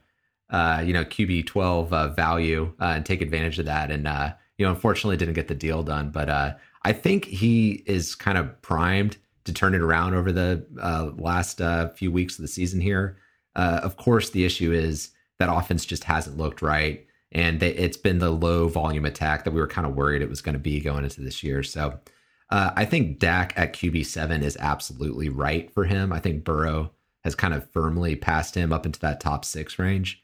[0.51, 3.89] uh, you know QB 12 uh, value and take advantage of that.
[3.89, 4.07] And
[4.63, 6.10] you know, unfortunately didn't get the deal done.
[6.10, 10.65] But uh, I think he is kind of primed to turn it around over the
[10.82, 13.17] uh, last uh, few weeks of the season here.
[13.58, 17.06] Uh, of course, the issue is that offense just hasn't looked right.
[17.34, 20.30] And they, it's been the low volume attack that we were kind of worried it
[20.30, 21.62] was going to be going into this year.
[21.62, 21.99] So
[22.49, 26.13] uh, I think Dak at QB7 is absolutely right for him.
[26.13, 26.91] I think Burrow
[27.26, 30.22] has kind of firmly passed him up into that top six range.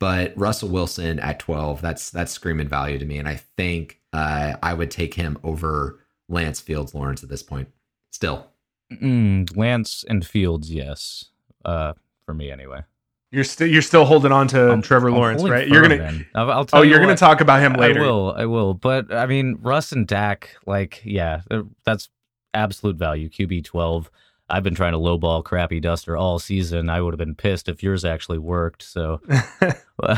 [0.00, 3.18] But Russell Wilson at 12, that's that's screaming value to me.
[3.18, 7.68] And I think uh, I would take him over Lance Fields Lawrence at this point.
[8.10, 8.46] Still.
[8.90, 11.26] Mm, Lance and Fields, yes.
[11.64, 11.92] Uh,
[12.24, 12.82] for me anyway.
[13.30, 15.68] You're still you're still holding on to I'm, Trevor I'm Lawrence, right?
[15.68, 16.24] You're gonna.
[16.34, 18.00] I'll, I'll oh, you are gonna talk about him later.
[18.00, 18.32] I will.
[18.32, 18.74] I will.
[18.74, 21.42] But I mean, Russ and Dak, like, yeah,
[21.84, 22.08] that's
[22.54, 23.28] absolute value.
[23.28, 24.10] QB twelve.
[24.50, 26.88] I've been trying to lowball crappy duster all season.
[26.90, 28.82] I would have been pissed if yours actually worked.
[28.82, 29.20] So,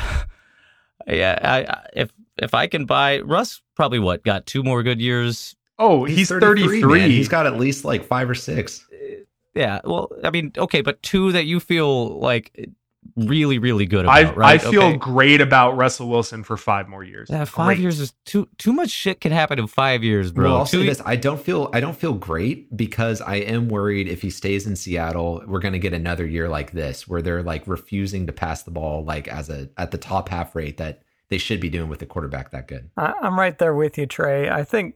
[1.06, 5.54] yeah, I, if if I can buy Russ, probably what got two more good years.
[5.78, 6.80] Oh, he's, he's 33.
[6.80, 7.10] 33.
[7.10, 8.86] He's got at least like five or six.
[8.92, 9.80] Uh, yeah.
[9.84, 12.68] Well, I mean, okay, but two that you feel like
[13.16, 14.54] really, really good I right?
[14.54, 14.96] I feel Okay.
[14.96, 17.28] great about Russell Wilson for five more years.
[17.30, 17.78] Yeah, five Great.
[17.80, 20.50] years is too too much shit can happen in five years, bro.
[20.50, 24.08] Well, I'll say this: I don't feel I don't feel great because I am worried
[24.08, 27.42] if he stays in Seattle, we're going to get another year like this where they're
[27.42, 31.02] like refusing to pass the ball like as a at the top half rate that
[31.28, 32.90] they should be doing with a quarterback that good.
[32.96, 34.48] I, I'm right there with you, Trey.
[34.48, 34.94] I think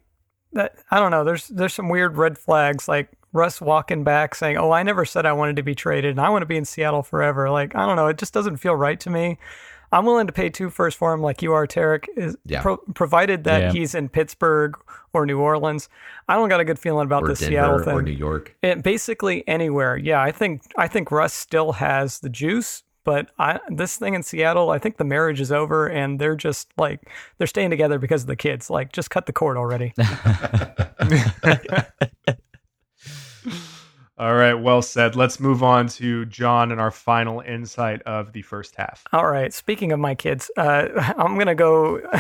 [0.53, 1.25] that I don't know.
[1.25, 5.27] There's there's some weird red flags, like Russ walking back saying, "Oh, I never said
[5.27, 7.87] I wanted to be traded, and I want to be in Seattle forever." Like I
[7.87, 8.07] don't know.
[8.09, 9.39] It just doesn't feel right to me.
[9.93, 12.61] I'm willing to pay two first for him, like you are, Tarek, is Yeah.
[12.61, 13.73] pro- provided that Yeah.
[13.73, 14.75] he's in Pittsburgh
[15.13, 15.89] or New Orleans.
[16.29, 17.95] I don't got a good feeling about Or the Denver Seattle thing.
[17.95, 18.57] or New York.
[18.63, 19.97] It, basically anywhere.
[19.97, 24.25] Yeah, I think I think Russ still has the juice, but I this thing in
[24.25, 27.03] Seattle, I think the marriage is over and they're just like
[27.39, 28.69] they're staying together because of the kids.
[28.69, 29.95] Like just cut the cord already.
[34.19, 35.15] All right, well said.
[35.15, 39.05] Let's move on to John and our final insight of the first half.
[39.13, 39.53] All right.
[39.53, 42.01] Speaking of my kids, uh, I'm gonna go.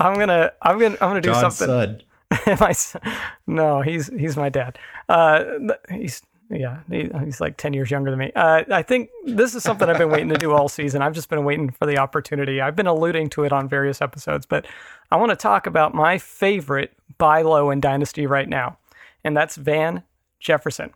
[0.00, 2.02] I'm gonna I'm gonna I'm gonna do John's something.
[2.46, 2.56] son.
[2.60, 3.00] my son,
[3.46, 4.78] no, he's he's my dad.
[5.08, 5.44] Uh,
[5.90, 8.32] he's yeah, he, he's like ten years younger than me.
[8.34, 11.02] Uh, I think this is something I've been waiting to do all season.
[11.02, 12.60] I've just been waiting for the opportunity.
[12.60, 14.66] I've been alluding to it on various episodes, but
[15.10, 18.78] I want to talk about my favorite buy low in Dynasty right now,
[19.24, 20.02] and that's Van
[20.40, 20.90] Jefferson.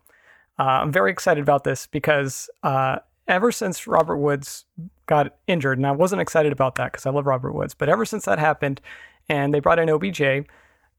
[0.59, 4.65] Uh, I'm very excited about this because uh, ever since Robert Woods
[5.07, 8.05] got injured, and I wasn't excited about that because I love Robert Woods, but ever
[8.05, 8.81] since that happened,
[9.29, 10.47] and they brought in OBJ,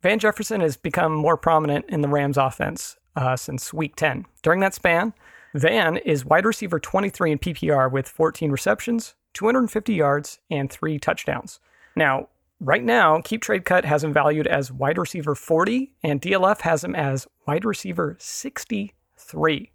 [0.01, 4.25] Van Jefferson has become more prominent in the Rams offense uh, since week 10.
[4.41, 5.13] During that span,
[5.53, 11.60] Van is wide receiver 23 in PPR with 14 receptions, 250 yards, and three touchdowns.
[11.95, 12.29] Now,
[12.62, 16.84] right now, Keep Trade Cut has him valued as wide receiver 40, and DLF has
[16.84, 19.71] him as wide receiver 63.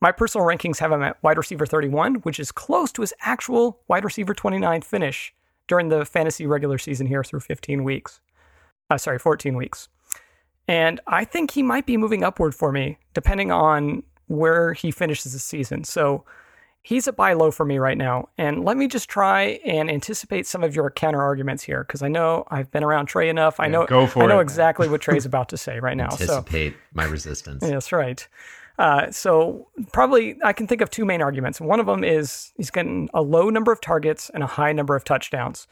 [0.00, 3.80] My personal rankings have him at wide receiver 31, which is close to his actual
[3.88, 5.32] wide receiver 29 finish
[5.66, 8.20] during the fantasy regular season here through 15 weeks.
[8.90, 9.88] Uh, sorry, 14 weeks.
[10.68, 15.32] And I think he might be moving upward for me, depending on where he finishes
[15.32, 15.84] the season.
[15.84, 16.24] So
[16.84, 18.28] he's a buy low for me right now.
[18.38, 22.08] And let me just try and anticipate some of your counter arguments here, because I
[22.08, 23.58] know I've been around Trey enough.
[23.58, 24.42] I Yeah, know go for I know it.
[24.42, 26.10] exactly what Trey's about to say right now.
[26.10, 27.62] So Anticipate my resistance.
[27.64, 28.28] that's right.
[28.78, 31.60] Uh, so probably I can think of two main arguments.
[31.60, 34.94] One of them is he's getting a low number of targets and a high number
[34.94, 35.66] of touchdowns.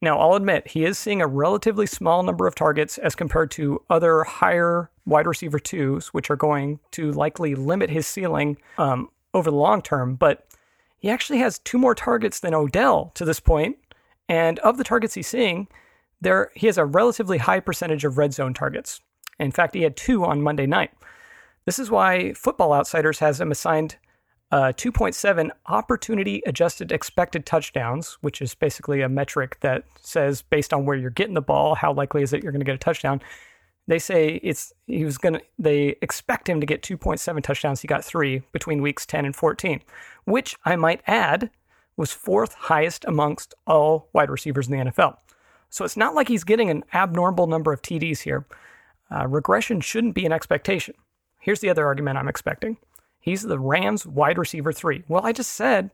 [0.00, 3.82] Now I'll admit he is seeing a relatively small number of targets as compared to
[3.90, 9.50] other higher wide receiver twos, which are going to likely limit his ceiling um, over
[9.50, 10.14] the long term.
[10.14, 10.46] But
[10.98, 13.76] he actually has two more targets than Odell to this point.
[14.28, 15.68] and of the targets he's seeing,
[16.20, 19.00] there he has a relatively high percentage of red zone targets.
[19.38, 20.90] In fact, he had two on Monday night.
[21.64, 23.96] This is why Football Outsiders has him assigned
[24.50, 30.86] uh, 2.7 opportunity adjusted expected touchdowns, which is basically a metric that says based on
[30.86, 33.20] where you're getting the ball, how likely is it you're going to get a touchdown.
[33.88, 37.80] They say it's he was going to they expect him to get 2.7 touchdowns.
[37.80, 39.80] He got 3 between weeks 10 and 14,
[40.24, 41.50] which I might add
[41.96, 45.16] was fourth highest amongst all wide receivers in the NFL.
[45.70, 48.46] So it's not like he's getting an abnormal number of TDs here.
[49.10, 50.94] Uh, regression shouldn't be an expectation.
[51.40, 52.76] Here's the other argument I'm expecting.
[53.20, 55.02] He's the Rams wide receiver three.
[55.08, 55.90] Well, I just said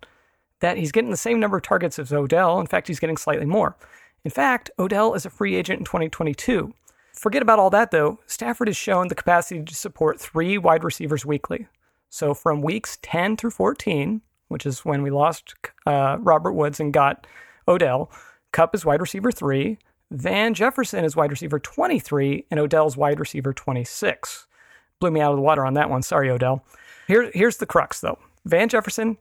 [0.59, 2.59] that he's getting the same number of targets as Odell.
[2.59, 3.77] In fact, he's getting slightly more.
[4.25, 6.75] In fact, Odell is a free agent in 2022.
[7.15, 8.21] Forget about all that, though.
[8.27, 11.67] Stafford has shown the capacity to support three wide receivers weekly.
[12.11, 15.55] So from weeks 10 through 14, which is when we lost
[15.87, 17.27] uh, Robert Woods and got
[17.67, 18.11] Odell,
[18.53, 19.79] Kupp is wide receiver three,
[20.11, 24.47] Van Jefferson is wide receiver 23, and Odell's wide receiver 26
[25.01, 26.03] blew me out of the water on that one.
[26.03, 26.65] Sorry, Odell.
[27.09, 28.19] Here, here's the crux, though.
[28.45, 29.17] Van Jefferson,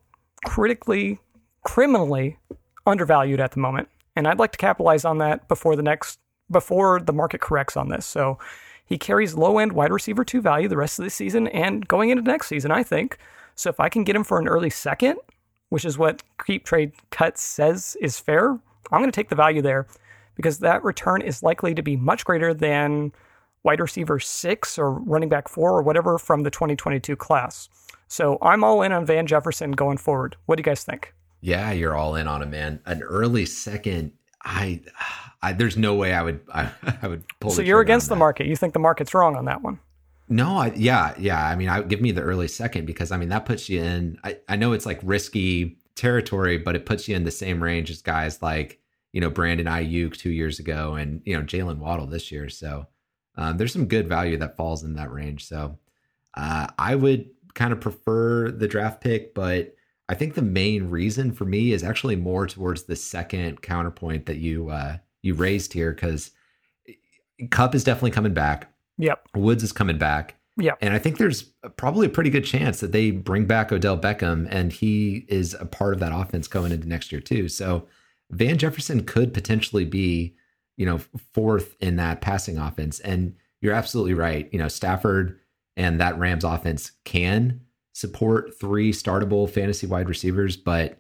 [0.46, 1.20] critically,
[1.64, 2.38] criminally
[2.86, 6.20] undervalued at the moment, and I'd like to capitalize on that before the next,
[6.54, 8.06] before the market corrects on this.
[8.06, 8.40] So,
[8.86, 12.10] he carries low end wide receiver two value the rest of the season and going
[12.10, 13.18] into next season, I think.
[13.56, 15.18] So, if I can get him for an early second,
[15.70, 19.62] which is what Keep Trade Cut says is fair, I'm going to take the value
[19.62, 19.88] there
[20.36, 23.12] because that return is likely to be much greater than
[23.64, 27.70] wide receiver six or running back four or whatever from the 2022 class.
[28.08, 30.36] So I'm all in on Van Jefferson going forward.
[30.46, 31.14] What do you guys think?
[31.42, 32.80] Yeah, you're all in on him, man.
[32.86, 34.12] An early second,
[34.44, 34.82] I,
[35.42, 36.70] I there's no way I would I,
[37.02, 37.52] I would pull.
[37.52, 38.48] So you're against the market.
[38.48, 39.80] You think the market's wrong on that one?
[40.30, 41.46] No, I yeah, yeah.
[41.46, 44.18] I mean, I give me the early second because I mean that puts you in.
[44.24, 47.90] I, I know it's like risky territory, but it puts you in the same range
[47.90, 48.80] as guys like
[49.12, 52.50] you know Brandon Aiyuk two years ago and you know Jaylen Waddle this year.
[52.50, 52.88] So
[53.36, 55.46] um, there's some good value that falls in that range.
[55.46, 55.78] So
[56.36, 59.76] uh, I would kind of prefer the draft pick, but
[60.10, 64.38] I think the main reason for me is actually more towards the second counterpoint that
[64.38, 66.32] you uh, you raised here because
[67.50, 68.72] Kupp is definitely coming back.
[68.98, 69.28] Yep.
[69.36, 70.36] Woods is coming back.
[70.58, 70.78] Yep.
[70.82, 71.44] And I think there's
[71.78, 75.66] probably a pretty good chance that they bring back Odell Beckham and he is a
[75.66, 77.48] part of that offense going into next year too.
[77.48, 77.88] So
[78.30, 80.36] Van Jefferson could potentially be,
[80.78, 81.00] you know,
[81.34, 83.00] fourth in that passing offense.
[83.00, 84.48] And you're absolutely right.
[84.52, 85.40] You know, Stafford
[85.76, 87.62] and that Rams offense can
[87.94, 90.98] support three startable fantasy wide receivers, but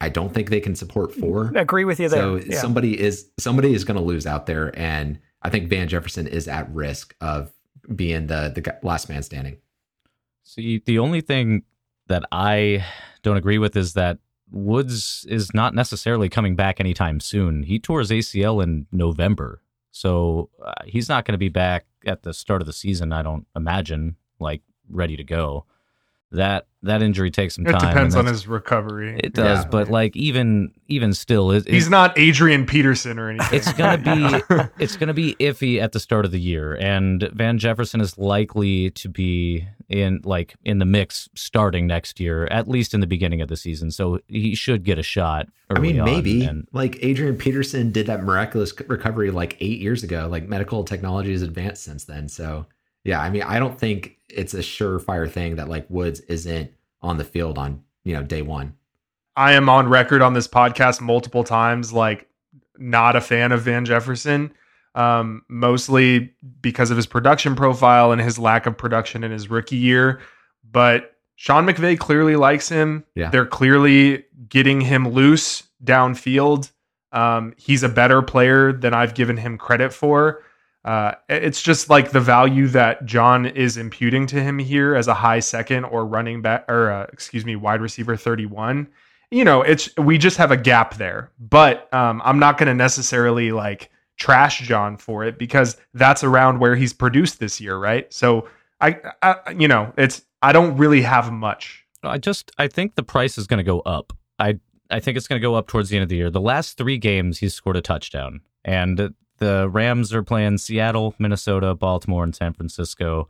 [0.00, 1.52] I don't think they can support four.
[1.54, 2.20] I agree with you there.
[2.20, 2.60] So yeah.
[2.60, 6.48] somebody is somebody is going to lose out there, and I think Van Jefferson is
[6.48, 7.52] at risk of
[7.94, 9.58] being the the last man standing.
[10.44, 11.64] See, the only thing
[12.08, 12.84] that I
[13.22, 14.18] don't agree with is that
[14.50, 17.64] Woods is not necessarily coming back anytime soon.
[17.64, 22.22] He tore his ACL in November, so uh, he's not going to be back at
[22.22, 23.12] the start of the season.
[23.12, 25.64] I don't imagine, like ready to go.
[26.32, 27.80] That that injury takes some It time.
[27.82, 29.18] and depends on his recovery.
[29.22, 29.68] It does, Yeah.
[29.70, 33.56] but like even even still, it, He's it- not Adrian Peterson or anything.
[33.58, 34.42] It's gonna be-
[34.84, 38.18] it's going to be iffy at the start of the year, and Van Jefferson is
[38.18, 43.06] likely to be in like in the mix starting next year, at least in the
[43.06, 43.90] beginning of the season.
[43.92, 45.46] So he should get a shot.
[45.70, 49.78] I early mean, on, maybe and- like Adrian Peterson did that miraculous recovery like eight
[49.80, 50.26] years ago.
[50.30, 52.28] Like medical technology has advanced since then.
[52.28, 52.66] So
[53.06, 57.16] yeah, I mean, I don't think it's a surefire thing that like Woods isn't on
[57.16, 58.74] the field on you know day one.
[59.36, 62.28] I am on record on this podcast multiple times, like
[62.78, 64.52] not a fan of Van Jefferson,
[64.94, 69.76] um, mostly because of his production profile and his lack of production in his rookie
[69.76, 70.20] year.
[70.68, 73.04] But Sean McVay clearly likes him.
[73.14, 73.30] Yeah.
[73.30, 76.72] They're clearly getting him loose downfield.
[77.12, 80.42] Um, he's a better player than I've given him credit for.
[80.86, 85.14] Uh, it's just like the value that John is imputing to him here as a
[85.14, 88.86] high second or running back or uh, excuse me, wide receiver 31.
[89.32, 91.32] You know, it's we just have a gap there.
[91.40, 96.60] But um, I'm not going to necessarily like trash John for it because that's around
[96.60, 98.10] where he's produced this year, right?
[98.14, 98.48] So
[98.80, 101.84] I, I you know, it's I don't really have much.
[102.04, 104.12] I just I think the price is going to go up.
[104.38, 106.30] I I think it's going to go up towards the end of the year.
[106.30, 111.74] The last three games, he's scored a touchdown, and the Rams are playing Seattle, Minnesota,
[111.74, 113.28] Baltimore, and San Francisco.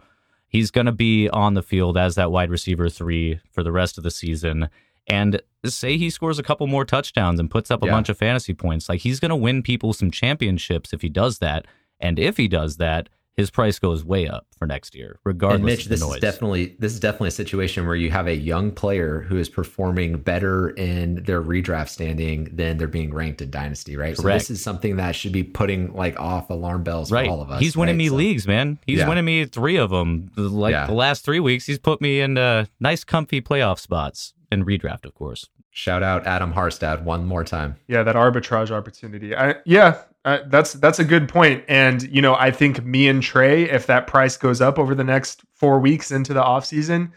[0.48, 3.98] He's going to be on the field as that wide receiver three for the rest
[3.98, 4.68] of the season.
[5.08, 7.92] And say he scores a couple more touchdowns and puts up a Yeah.
[7.92, 11.38] bunch of fantasy points, like he's going to win people some championships if he does
[11.38, 11.66] that.
[12.00, 15.64] And if he does that, his price goes way up for next year, regardless and
[15.66, 16.14] Mitch, of the this noise.
[16.16, 19.48] is definitely this is definitely a situation where you have a young player who is
[19.48, 24.16] performing better in their redraft standing than they're being ranked in dynasty, right?
[24.16, 27.26] So this is something that should be putting like off alarm bells right.
[27.26, 27.60] for all of us.
[27.60, 27.98] He's winning right?
[27.98, 28.78] me So- leagues, man.
[28.86, 29.08] He's Yeah.
[29.08, 30.30] winning me three of them.
[30.36, 30.86] Like Yeah.
[30.86, 35.04] the last three weeks, he's put me in uh, nice, comfy playoff spots in redraft,
[35.04, 35.48] of course.
[35.70, 37.76] Shout out Adam Harstad one more time.
[37.86, 39.36] Yeah, that arbitrage opportunity.
[39.36, 41.64] I, yeah, uh, that's that's a good point.
[41.68, 45.04] And you know, I think me and Trey, if that price goes up over the
[45.04, 47.12] next four weeks into the offseason,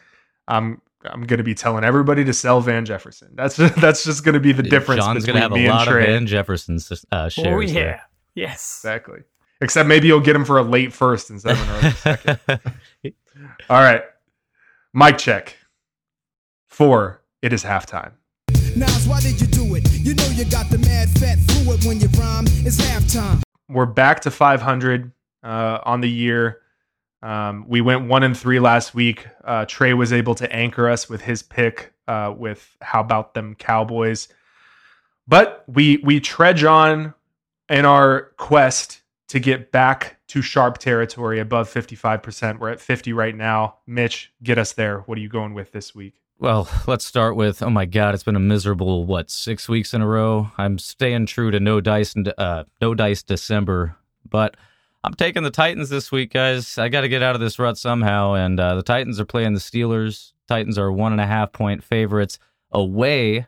[0.47, 3.29] I'm I'm going to be telling everybody to sell Van Jefferson.
[3.33, 5.77] That's that's just going to be the difference John's between gonna have me a and
[5.77, 6.77] lot of Van Jefferson
[7.11, 7.47] uh, shares.
[7.47, 8.01] oh yeah, there.
[8.35, 8.79] yes.
[8.81, 9.19] Exactly.
[9.61, 12.39] Except maybe you'll get him for a late first instead of an early second.
[13.69, 14.03] All right,
[14.93, 15.57] mic check.
[16.67, 17.18] Four.
[17.41, 18.11] It is halftime.
[18.75, 19.89] Nas, why did you do it?
[19.93, 22.45] You know you got the mad fat fluid when you rhyme.
[22.65, 23.41] It's halftime.
[23.69, 25.11] we're back to 500
[25.43, 26.59] uh, on the year.
[27.21, 29.25] Um, we went one and three last week.
[29.43, 33.55] Uh, Trey was able to anchor us with his pick uh, with how about them
[33.55, 34.27] Cowboys,
[35.27, 37.13] but we we trudge on
[37.69, 42.59] in our quest to get back to sharp territory above 55%.
[42.59, 43.75] We're at 50 right now.
[43.85, 44.99] Mitch, get us there.
[45.01, 46.15] What are you going with this week?
[46.41, 50.01] Well, let's start with oh my god, it's been a miserable what six weeks in
[50.01, 50.49] a row.
[50.57, 54.55] I'm staying true to no dice and uh, no dice December, but
[55.03, 56.77] I'm taking the Titans this week, guys.
[56.77, 59.53] I got to get out of this rut somehow, and uh, the Titans are playing
[59.53, 60.31] the Steelers.
[60.47, 62.39] Titans are one and a half point favorites
[62.71, 63.45] away.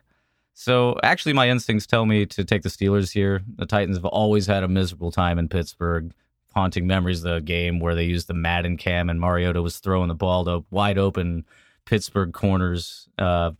[0.52, 3.40] So actually, my instincts tell me to take the Steelers here.
[3.56, 6.12] The Titans have always had a miserable time in Pittsburgh.
[6.54, 10.08] Haunting memories of the game where they used the Madden cam and Mariota was throwing
[10.08, 11.46] the ball to wide open
[11.86, 13.08] Pittsburgh corners.
[13.18, 13.52] Uh,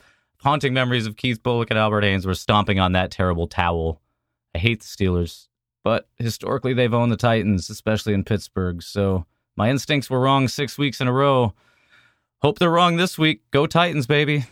[0.43, 4.01] haunting memories of Keith Bulluck and Albert Haynesworth stomping on that terrible towel.
[4.55, 5.49] I hate the Steelers,
[5.85, 8.83] but historically they've owned the Titans, especially in Pittsburgh.
[8.83, 9.25] So
[9.57, 11.55] my instincts were wrong six weeks in a row.
[12.41, 13.43] Hope they're wrong this week.
[13.51, 14.45] Go Titans, baby.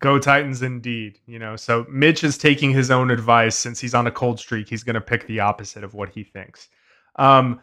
[0.00, 1.18] Go Titans indeed.
[1.26, 4.68] You know, so Mitch is taking his own advice since he's on a cold streak.
[4.68, 6.68] He's going to pick the opposite of what he thinks.
[7.16, 7.60] Um,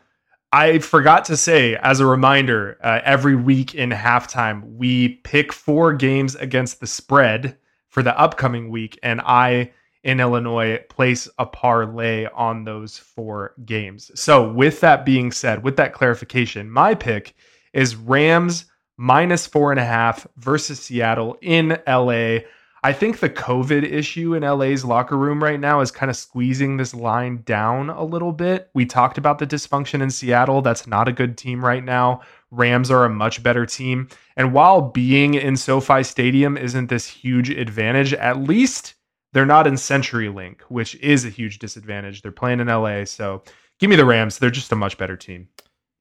[0.51, 5.93] I forgot to say, as a reminder, uh, every week in halftime, we pick four
[5.93, 9.71] games against the spread for the upcoming week, and I
[10.03, 14.09] in Illinois place a parlay on those four games.
[14.15, 17.35] So, with that being said, with that clarification, my pick
[17.73, 18.65] is Rams
[18.97, 22.39] minus four and a half versus Seattle in LA.
[22.81, 26.77] I think the COVID issue in LA's locker room right now is kind of squeezing
[26.77, 28.69] this line down a little bit.
[28.73, 30.61] We talked about the dysfunction in Seattle.
[30.61, 32.21] That's not a good team right now.
[32.51, 34.07] Rams are a much better team.
[34.37, 38.95] And while being in SoFi Stadium isn't this huge advantage, at least
[39.33, 42.21] they're not in CenturyLink, which is a huge disadvantage.
[42.21, 43.03] They're playing in LA.
[43.03, 43.43] So
[43.79, 44.39] give me the Rams.
[44.39, 45.49] They're just a much better team.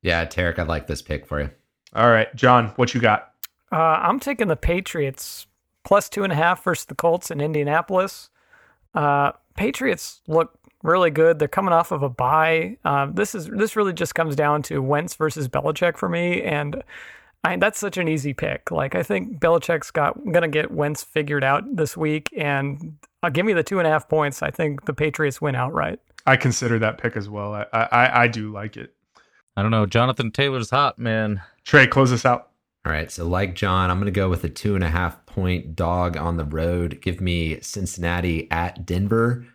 [0.02, 1.50] Yeah, Tarek, I like this pick for you.
[1.92, 3.32] All right, John, what you got?
[3.72, 5.47] Uh, I'm taking the Patriots
[5.88, 8.28] plus two and a half versus the Colts in Indianapolis.
[8.94, 11.38] Uh, Patriots look really good.
[11.38, 12.76] They're coming off of a bye.
[12.84, 16.84] Uh, this is this really just comes down to Wentz versus Belichick for me, and
[17.42, 18.70] I, that's such an easy pick.
[18.70, 23.46] Like I think Belichick's got gonna get Wentz figured out this week, and uh, give
[23.46, 24.42] me the two and a half points.
[24.42, 26.00] I think the Patriots win outright.
[26.26, 27.54] I consider that pick as well.
[27.54, 28.94] I I, I do like it.
[29.56, 29.86] I don't know.
[29.86, 31.40] Jonathan Taylor's hot, man.
[31.64, 32.50] Trey, close this out.
[32.84, 33.10] All right.
[33.10, 36.16] So, like John, I'm going to go with a two and a half point dog
[36.16, 37.00] on the road.
[37.02, 39.46] Give me Cincinnati at Denver.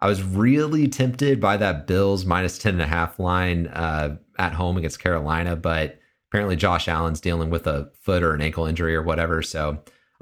[0.00, 4.52] I was really tempted by that Bills minus 10 and a half line uh, at
[4.52, 8.96] home against Carolina, but apparently Josh Allen's dealing with a foot or an ankle injury
[8.96, 9.42] or whatever.
[9.42, 9.68] So,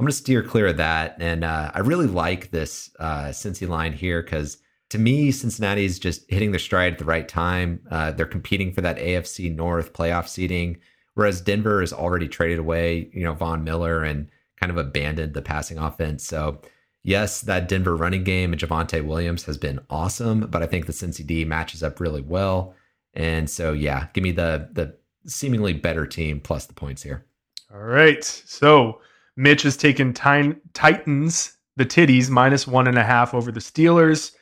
[0.00, 1.16] I'm going to steer clear of that.
[1.20, 4.56] And uh, I really like this uh, Cincy line here because
[4.88, 7.80] to me, Cincinnati's just hitting their stride at the right time.
[7.90, 10.78] Uh, they're competing for that AFC North playoff seeding
[11.20, 14.26] whereas Denver has already traded away, you know, Von Miller and
[14.58, 16.26] kind of abandoned the passing offense.
[16.26, 16.62] So,
[17.02, 20.94] yes, that Denver running game and Javonte Williams has been awesome, but I think the
[20.94, 22.74] Cincy D matches up really well.
[23.12, 24.96] And so, yeah, give me the the
[25.26, 27.26] seemingly better team plus the points here.
[27.70, 28.24] All right.
[28.24, 29.02] So
[29.36, 34.32] Mitch has taken Titans, the Titties, minus one and a half over the Steelers.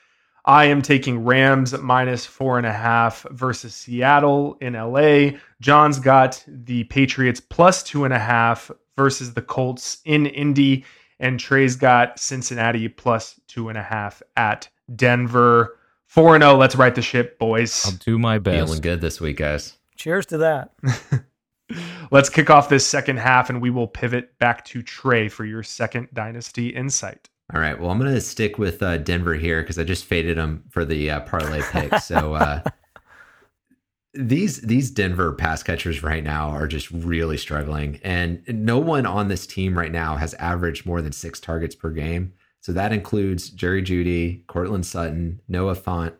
[0.48, 5.38] I am taking Rams minus four and a half versus Seattle in LA.
[5.60, 10.86] John's got the Patriots plus two and a half versus the Colts in Indy.
[11.20, 15.76] And Trey's got Cincinnati plus two and a half at Denver.
[16.06, 16.56] 4 and 0.
[16.56, 17.84] Let's right the ship, boys.
[17.84, 18.68] I'll do my best.
[18.68, 19.76] Feeling good this week, guys.
[19.96, 20.72] Cheers to that.
[22.10, 25.62] Let's kick off this second half and we will pivot back to Trey for your
[25.62, 27.28] second dynasty insight.
[27.54, 27.80] All right.
[27.80, 30.84] Well, I'm going to stick with uh, Denver here because I just faded them for
[30.84, 31.94] the uh, parlay pick.
[32.00, 32.62] So uh,
[34.14, 39.28] these these Denver pass catchers right now are just really struggling, and no one on
[39.28, 42.34] this team right now has averaged more than six targets per game.
[42.60, 46.12] So that includes Jerry Jeudy, Courtland Sutton, Noah Fant,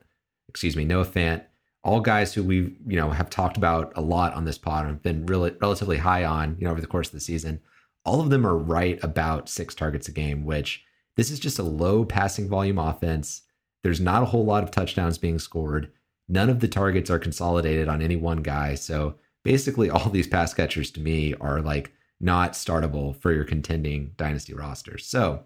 [0.48, 1.44] excuse me, Noah Fant,
[1.84, 4.94] all guys who we you know have talked about a lot on this pod and
[4.94, 7.60] have been really relatively high on you know over the course of the season.
[8.06, 10.84] All of them are right about six targets a game, which
[11.18, 13.42] this is just a low passing volume offense.
[13.82, 15.90] There's not a whole lot of touchdowns being scored.
[16.28, 18.76] None of the targets are consolidated on any one guy.
[18.76, 21.90] So basically, all these pass catchers to me are like
[22.20, 25.06] not startable for your contending dynasty rosters.
[25.06, 25.42] So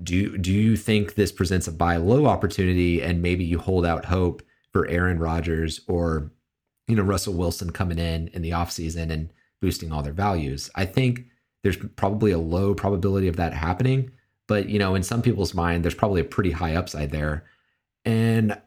[0.00, 4.04] do do you think this presents a buy low opportunity and maybe you hold out
[4.04, 4.42] hope
[4.72, 6.30] for Aaron Rodgers or
[6.86, 10.70] you know Russell Wilson coming in in the offseason and boosting all their values?
[10.76, 11.24] I think
[11.64, 14.12] there's probably a low probability of that happening,
[14.46, 17.44] but you know, in some people's mind, there's probably a pretty high upside there.
[18.04, 18.60] And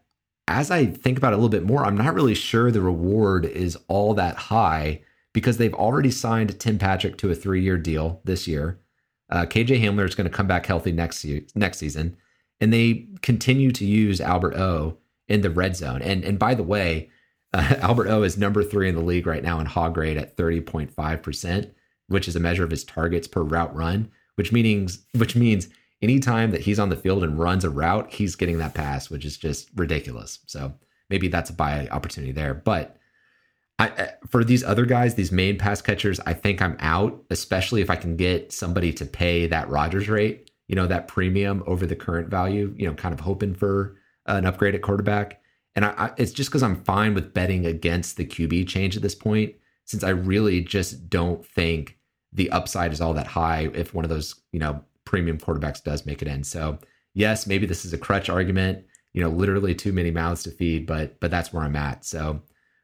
[0.48, 3.46] as I think about it a little bit more, I'm not really sure the reward
[3.46, 5.02] is all that high
[5.34, 8.80] because they've already signed Tim Patrick to a three-year deal this year.
[9.30, 11.24] Uh, KJ Hamler is going to come back healthy next
[11.56, 12.18] next season,
[12.60, 16.02] and they continue to use Albert O in the red zone.
[16.02, 17.10] And and by the way,
[17.54, 20.36] uh, Albert O is number three in the league right now in hog rate at
[20.36, 21.74] 30.5 percent,
[22.08, 24.10] which is a measure of his targets per route run
[24.40, 25.68] which means which means
[26.02, 29.26] anytime that he's on the field and runs a route, he's getting that pass, which
[29.26, 30.40] is just ridiculous.
[30.46, 30.76] So
[31.10, 32.54] maybe that's a buy opportunity there.
[32.54, 32.96] But
[33.80, 37.90] I, for these other guys, these main pass catchers, I think I'm out, especially if
[37.90, 41.98] I can get somebody to pay that Rodgers rate, you know, that premium over the
[41.98, 45.42] current value, you know, kind of hoping for uh, an upgrade at quarterback.
[45.76, 49.02] And I, I, it's just because I'm fine with betting against the QB change at
[49.02, 51.99] this point, since I really just don't think
[52.34, 56.06] the upside is all that high if one of those, you know, premium quarterbacks does
[56.06, 56.44] make it in.
[56.44, 56.78] So,
[57.14, 60.86] yes, maybe this is a crutch argument, you know, literally too many mouths to feed,
[60.86, 62.06] but but that's where I'm at.
[62.06, 62.42] So,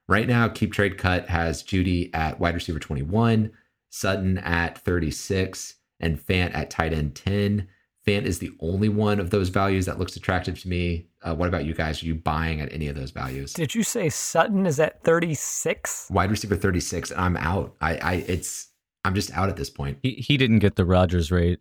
[0.08, 3.52] right now, keep trade cut has Jeudy at wide receiver 21,
[3.90, 7.68] Sutton at 36, and Fant at tight end 10.
[8.08, 11.08] Fant is the only one of those values that looks attractive to me.
[11.24, 12.04] Uh, what about you guys?
[12.04, 13.54] Are you buying at any of those values?
[13.54, 16.08] Did you say Sutton is at 36?
[16.12, 17.12] Wide receiver 36.
[17.18, 17.76] I'm out.
[17.82, 18.68] I, I, it's,
[19.06, 20.00] I'm just out at this point.
[20.02, 21.60] He he didn't get the Rodgers rate.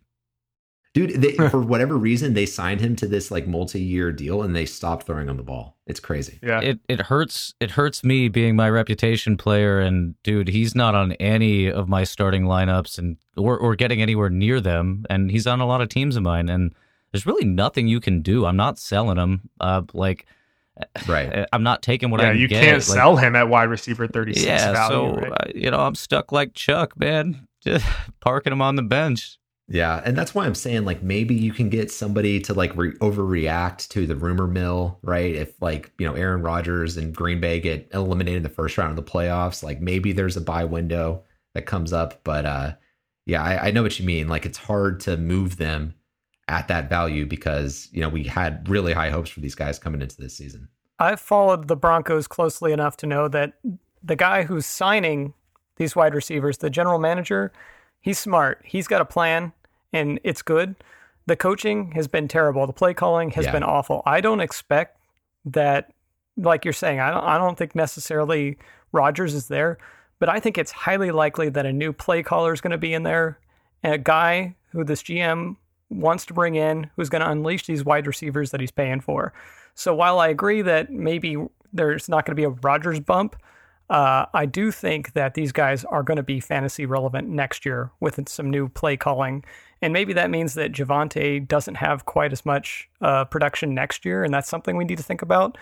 [0.95, 4.65] Dude, they, for whatever reason, they signed him to this like multi-year deal and they
[4.65, 5.77] stopped throwing him the ball.
[5.87, 6.39] It's crazy.
[6.43, 6.61] Yeah.
[6.61, 11.13] It it hurts it hurts me being my reputation player and dude, he's not on
[11.13, 15.61] any of my starting lineups and or or getting anywhere near them and he's on
[15.61, 16.75] a lot of teams of mine and
[17.13, 18.47] there's really nothing you can do.
[18.47, 19.51] I'm not selling him.
[19.61, 20.27] Uh like
[21.09, 21.47] Right.
[21.53, 22.63] I'm not taking what I yeah, can you get.
[22.63, 25.15] can't Like, sell him at wide receiver 36 Yeah, value.
[25.15, 25.33] so right?
[25.33, 27.47] uh, you know, I'm stuck like Chuck, man.
[27.63, 27.87] Just
[28.21, 29.39] parking him on the bench.
[29.67, 32.93] Yeah, and that's why I'm saying like maybe you can get somebody to like re-
[32.99, 35.35] overreact to the rumor mill, right?
[35.35, 38.91] If like you know Aaron Rodgers and Green Bay get eliminated in the first round
[38.99, 41.23] of the playoffs, like maybe there's a buy window
[41.55, 42.21] that comes up.
[42.25, 42.73] But uh,
[43.25, 44.29] yeah, I, I know what you mean.
[44.29, 45.95] Like it's hard to move them
[46.49, 50.03] at that value because you know we had really high hopes for these guys coming
[50.03, 50.69] into this season.
[50.99, 53.55] I've followed the Broncos closely enough to know that
[54.03, 55.35] the guy who's signing
[55.77, 57.53] these wide receivers, the general manager,
[58.01, 58.61] he's smart.
[58.65, 59.53] He's got a plan
[59.93, 60.77] and it's good.
[61.27, 62.67] The coaching has been terrible.
[62.67, 63.53] The play calling has Yeah.
[63.53, 64.03] been awful.
[64.07, 64.99] I don't expect
[65.47, 65.93] that
[66.37, 68.59] like you're saying, I don't I don't think necessarily
[68.93, 69.79] Rodgers is there,
[70.21, 72.93] but I think it's highly likely that a new play caller is going to be
[72.95, 73.39] in there
[73.83, 75.57] and a guy who this GM
[75.95, 79.33] wants to bring in who's going to unleash these wide receivers that he's paying for.
[79.75, 81.37] So while I agree that maybe
[81.73, 83.37] there's not going to be a Rodgers bump,
[83.91, 87.91] uh, I do think that these guys are going to be fantasy relevant next year
[88.01, 89.45] with some new play calling.
[89.83, 94.25] And maybe that means that Javonte doesn't have quite as much uh, production next year,
[94.25, 95.59] and that's something we need to think about.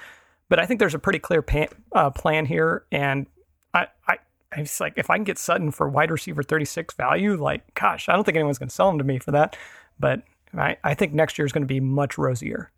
[0.49, 3.27] But I think there's a pretty clear pan, uh, plan here, and
[3.75, 4.19] I, I,
[4.57, 8.13] it's like if I can get Sutton for wide receiver 36 value, like gosh, I
[8.13, 9.57] don't think anyone's going to sell him to me for that.
[10.03, 10.23] But
[10.55, 12.71] I, I think next year is going to be much rosier.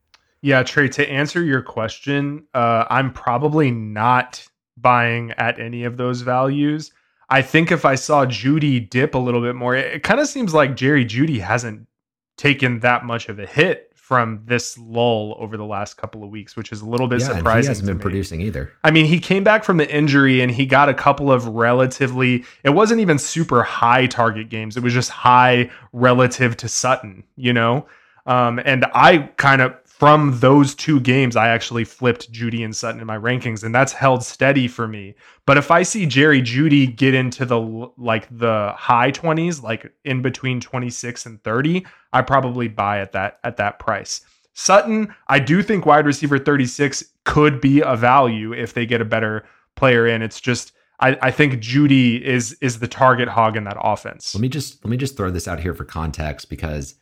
[0.42, 4.46] Yeah, Trey, to answer your question, uh, I'm probably not
[4.76, 6.92] buying at any of those values.
[7.30, 10.28] I think if I saw Jeudy dip a little bit more, it, it kind of
[10.28, 11.88] seems like Jerry Jeudy hasn't
[12.36, 16.56] taken that much of a hit from this lull over the last couple of weeks,
[16.56, 17.62] which is a little bit yeah, surprising.
[17.62, 18.02] he hasn't been me.
[18.02, 18.70] producing either.
[18.84, 22.44] I mean, he came back from the injury and he got a couple of relatively,
[22.64, 24.76] it wasn't even super high target games.
[24.76, 27.86] It was just high relative to Sutton, you know?
[28.26, 29.74] Um, and I kind of,
[30.04, 33.92] from those two games, I actually flipped Jeudy and Sutton in my rankings, and that's
[33.92, 35.14] held steady for me.
[35.46, 37.58] But if I see Jerry Jeudy get into the
[37.96, 43.38] like the high 20s, like in between 26 and 30, I probably buy at that
[43.44, 44.20] at that price.
[44.52, 49.06] Sutton, I do think wide receiver 36 could be a value if they get a
[49.06, 50.20] better player in.
[50.20, 54.34] It's just I, I think Jeudy is is the target hog in that offense.
[54.34, 56.94] Let me just let me just throw this out here for context because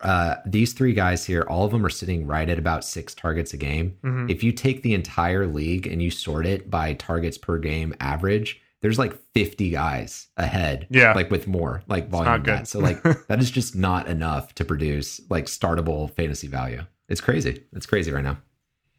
[0.00, 3.54] uh, these three guys here, all of them are sitting right at about six targets
[3.54, 3.96] a game.
[4.04, 4.30] Mhm.
[4.30, 8.60] If you take the entire league and you sort it by targets per game average,
[8.82, 10.86] there's like 50 guys ahead.
[10.90, 11.12] Yeah.
[11.14, 12.68] Like with more like volume that.
[12.68, 16.82] So like that is just not enough to produce like startable fantasy value.
[17.08, 17.64] It's crazy.
[17.72, 18.38] It's crazy right now.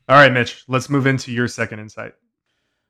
[0.09, 2.13] All right, Mitch, let's move into your second insight.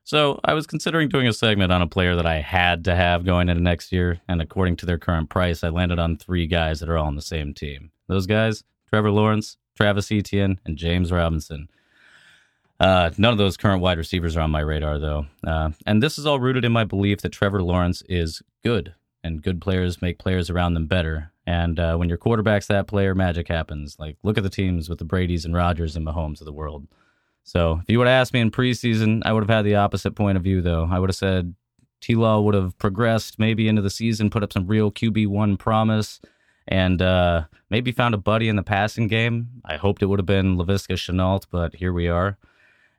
[0.08, 3.26] So I was considering doing a segment on a player that I had to have
[3.26, 6.80] going into next year, and according to their current price, I landed on three guys
[6.80, 7.92] that are all on the same team.
[8.08, 11.68] Those guys: Trevor Lawrence, Travis Etienne, and James Robinson.
[12.80, 15.26] Uh, none of those current wide receivers are on my radar, though.
[15.46, 18.96] Uh, and this is all rooted in my belief that Trevor Lawrence is good,
[19.26, 21.34] and good players make players around them better.
[21.46, 23.98] And uh, when your quarterback's that player, magic happens.
[24.00, 26.88] Like, look at the teams with the Brady's and Rodgers and Mahomes of the world.
[27.48, 30.16] So, if you would have asked me in preseason, I would have had the opposite
[30.16, 30.86] point of view, though.
[30.92, 31.56] I would have said
[32.02, 36.20] T Law would have progressed maybe into the season, put up some real QB1 promise,
[36.68, 39.48] and uh, maybe found a buddy in the passing game.
[39.64, 42.38] I hoped it would have been Laviska Shenault, but here we are.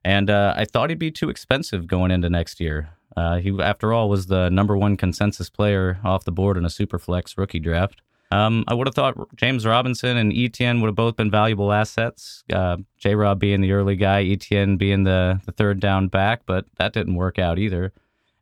[0.02, 2.88] And uh, I thought he'd be too expensive going into next year.
[3.14, 6.68] Uh, he, after all, was the number one consensus player off the board in a
[6.68, 8.00] superflex rookie draft.
[8.30, 12.44] Um, I would have thought James Robinson and Etienne would have both been valuable assets.
[12.52, 13.14] Uh, J.
[13.14, 17.14] Rob being the early guy, Etienne being the, the third down back, but that didn't
[17.14, 17.92] work out either.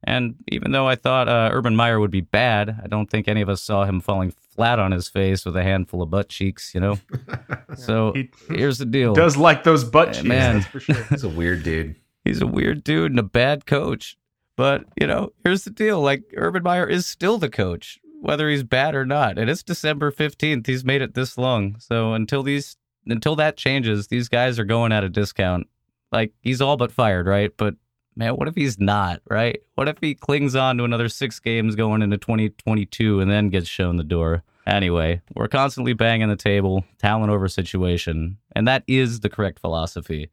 [0.05, 3.41] And even though I thought uh, Urban Meyer would be bad, I don't think any
[3.41, 6.75] of us saw him falling flat on his face with a handful of butt cheeks,
[6.75, 6.99] you know?
[7.77, 9.15] so He here's the deal.
[9.15, 10.57] does like those butt cheeks, man.
[10.57, 11.03] that's for sure.
[11.11, 11.97] He's a weird dude.
[12.25, 14.17] He's a weird dude and a bad coach.
[14.57, 16.01] But, you know, here's the deal.
[16.01, 19.39] Like, Urban Meyer is still the coach, whether he's bad or not.
[19.39, 20.67] And it's December 15th.
[20.67, 21.77] He's made it this long.
[21.79, 25.69] So until these, until that changes, these guys are going at a discount.
[26.13, 27.51] Like, he's all but fired, right?
[27.57, 27.75] But,
[28.15, 29.61] man, what if he's not, right?
[29.75, 33.69] What if he clings on to another six games going into 2022 and then gets
[33.69, 34.43] shown the door?
[34.67, 40.29] Anyway, we're constantly banging the table, talent over situation, and that is the correct philosophy.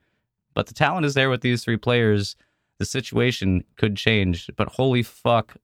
[0.55, 2.35] But the talent is there with these three players.
[2.79, 5.55] The situation could change, but holy fuck,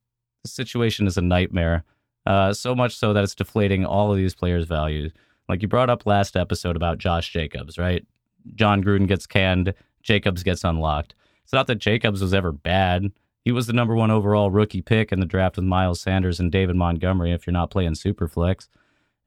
[0.43, 1.83] the situation is a nightmare.
[2.29, 5.11] Uh, so much so that it's deflating all of these players' values.
[5.49, 8.05] Like you brought up last episode about Josh Jacobs, right?
[8.53, 9.73] Jon Gruden gets canned,
[10.03, 11.15] Jacobs gets unlocked.
[11.43, 13.11] It's not that Jacobs was ever bad.
[13.43, 16.51] He was the number one overall rookie pick in the draft with Miles Sanders and
[16.51, 17.31] David Montgomery.
[17.31, 18.67] If you're not playing Superflex,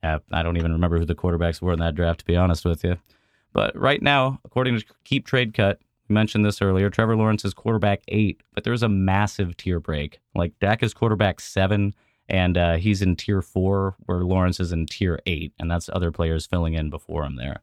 [0.05, 2.64] uh, I don't even remember who the quarterbacks were in that draft, to be honest
[2.64, 2.98] with you.
[3.53, 6.88] But right now, according to Keep Trade Cut, we mentioned this earlier.
[6.88, 10.20] Trevor Lawrence is quarterback eight, but there's a massive tier break.
[10.36, 11.94] Like Dak is quarterback seven,
[12.29, 16.11] and uh, he's in tier four, where Lawrence is in tier eight, and that's other
[16.11, 17.62] players filling in before him there.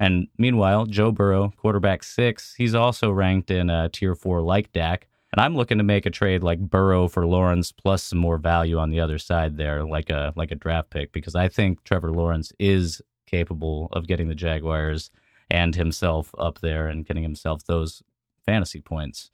[0.00, 5.06] And meanwhile, Joe Burrow, quarterback six, he's also ranked in uh, tier four like Dak.
[5.32, 8.78] And I'm looking to make a trade like Burrow for Lawrence plus some more value
[8.78, 12.12] on the other side there, like a like a draft pick, because I think Trevor
[12.12, 15.10] Lawrence is capable of getting the Jaguars
[15.50, 18.02] and himself up there and getting himself those
[18.46, 19.30] fantasy points.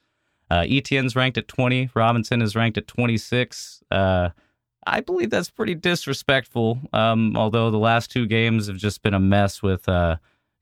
[0.51, 1.91] Uh, Etienne's ranked at 20.
[1.95, 3.83] Robinson is ranked at 26.
[3.91, 4.31] Uh,
[4.87, 6.79] I believe that's pretty disrespectful.
[6.93, 10.17] Um, although the last two games have just been a mess with uh,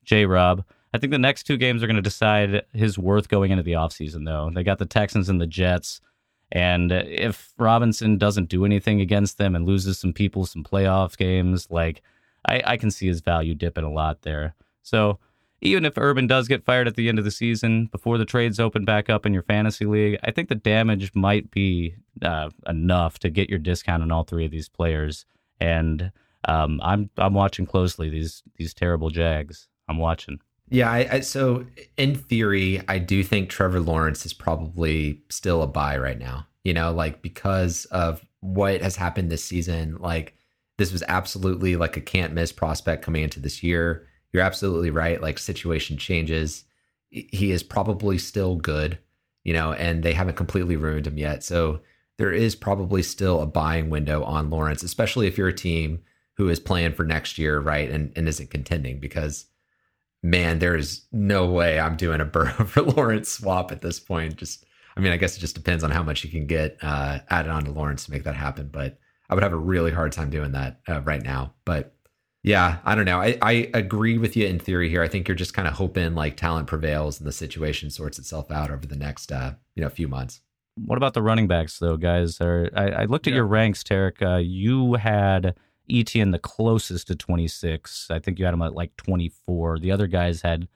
[0.05, 0.27] J.
[0.27, 0.65] Rob.
[0.93, 3.73] I think the next two games are going to decide his worth going into the
[3.73, 4.51] offseason, though.
[4.53, 6.01] They got the Texans and the Jets.
[6.51, 11.69] And if Robinson doesn't do anything against them and loses some people, some playoff games,
[11.71, 12.03] like
[12.47, 14.55] I, I can see his value dipping a lot there.
[14.83, 15.19] So
[15.61, 18.61] even if Urban does get fired at the end of the season before the trades
[18.61, 23.19] open back up in your fantasy league, I think the damage might be uh, enough
[23.21, 25.27] to get your discount on all three of these players.
[25.61, 26.13] And
[26.45, 29.69] um, I'm I'm watching closely these these terrible Jags.
[29.89, 30.39] I'm watching.
[30.71, 31.65] Yeah, I, I, so
[31.97, 36.47] in theory, I do think Trevor Lawrence is probably still a buy right now.
[36.63, 40.37] You know, like because of what has happened this season, like
[40.77, 44.08] this was absolutely like a can't miss prospect coming into this year.
[44.33, 45.21] You're absolutely right.
[45.21, 46.65] Like situation changes.
[47.11, 48.99] He is probably still good,
[49.45, 51.43] you know, and they haven't completely ruined him yet.
[51.43, 51.81] So
[52.19, 56.03] there is probably still a buying window on Lawrence, especially if you're a team
[56.37, 57.91] who is playing for next year, right?
[57.91, 59.47] And and isn't contending because
[60.23, 64.37] man, there is no way I'm doing a Burrow for Lawrence swap at this point.
[64.37, 64.65] Just,
[64.97, 67.51] I mean, I guess it just depends on how much you can get uh, added
[67.51, 68.69] on to Lawrence to make that happen.
[68.73, 68.99] But
[69.31, 71.55] I would have a really hard time doing that uh, right now.
[71.65, 71.95] But
[72.49, 73.21] yeah, I don't know.
[73.21, 75.03] I, I agree with you in theory here.
[75.03, 78.51] I think you're just kind of hoping like talent prevails and the situation sorts itself
[78.51, 80.41] out over the next uh, you know few months.
[80.87, 82.41] What about the running backs though, guys?
[82.41, 83.37] Are, I, I looked at yeah.
[83.37, 84.23] your ranks, Tarek.
[84.23, 85.57] Uh, you had
[85.91, 88.11] Etienne the closest to 26.
[88.11, 89.81] I think you had him at like 24.
[89.81, 90.69] The other guys had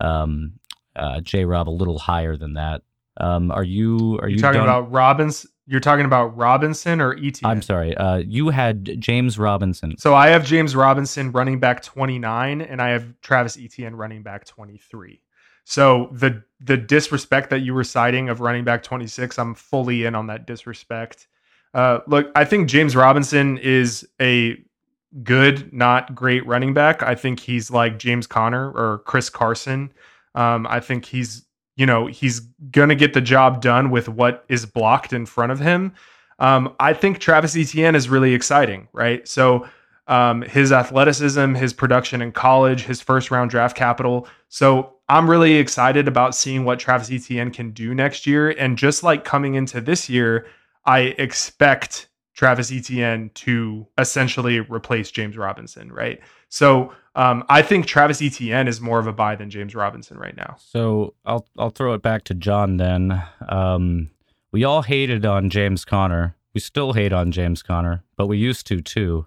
[0.00, 0.54] um,
[0.96, 1.44] uh, J.
[1.44, 2.82] Rob a little higher than that.
[3.18, 4.68] Um, are you are you you talking done?
[4.68, 5.46] about Robbins?
[5.70, 7.48] You're talking about Robinson or Etienne?
[7.48, 7.96] I'm sorry.
[7.96, 9.96] Uh, you had James Robinson.
[9.98, 14.44] So I have James Robinson running back 29, and I have Travis Etienne running back
[14.46, 15.22] 23.
[15.62, 20.16] So the the disrespect that you were citing of running back 26, I'm fully in
[20.16, 21.28] on that disrespect.
[21.72, 24.60] Uh, look, I think James Robinson is a
[25.22, 27.04] good, not great running back.
[27.04, 29.92] I think he's like James Conner or Chris Carson.
[30.34, 31.44] Um, I think he's,
[31.80, 35.58] you know, he's gonna get the job done with what is blocked in front of
[35.58, 35.94] him.
[36.38, 39.26] Um, I think Travis Etienne is really exciting, right?
[39.26, 39.66] So
[40.06, 44.28] um, his athleticism, his production in college, his first round draft capital.
[44.50, 48.50] So I'm really excited about seeing what Travis Etienne can do next year.
[48.50, 50.46] And just like coming into this year,
[50.84, 52.08] I expect
[52.40, 56.18] Travis Etienne to essentially replace James Robinson, right?
[56.48, 60.34] So um, I think Travis Etienne is more of a buy than James Robinson right
[60.34, 60.56] now.
[60.58, 63.22] So I'll I'll throw it back to John then.
[63.46, 64.08] Um,
[64.52, 66.34] we all hated on James Conner.
[66.54, 69.26] We still hate on James Conner, but we used to too.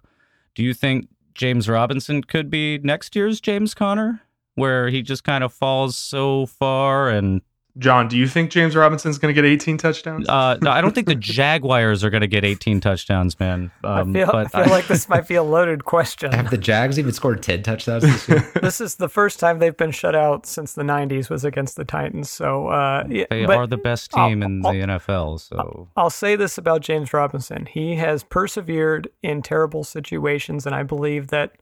[0.55, 4.24] Do you think James Robinson could be next year's James Conner,
[4.55, 7.43] where he just kind of falls so far and
[7.80, 10.30] John, do you think James Robinson's going to get 18 touchdowns?
[10.30, 13.71] Uh, no, I don't think the Jaguars are going to get 18 touchdowns, man.
[13.84, 16.32] Um, I feel, I feel I, like this might be a loaded question.
[16.34, 18.51] Have the Jags even scored 10 touchdowns this year?
[18.61, 21.84] this is the first time they've been shut out since the 90s was against the
[21.84, 22.30] Titans.
[22.30, 25.39] So uh, yeah, they are the best team I'll, in the I'll, NFL.
[25.39, 30.84] So I'll say this about James Robinson: he has persevered in terrible situations, and I
[30.84, 31.53] believe that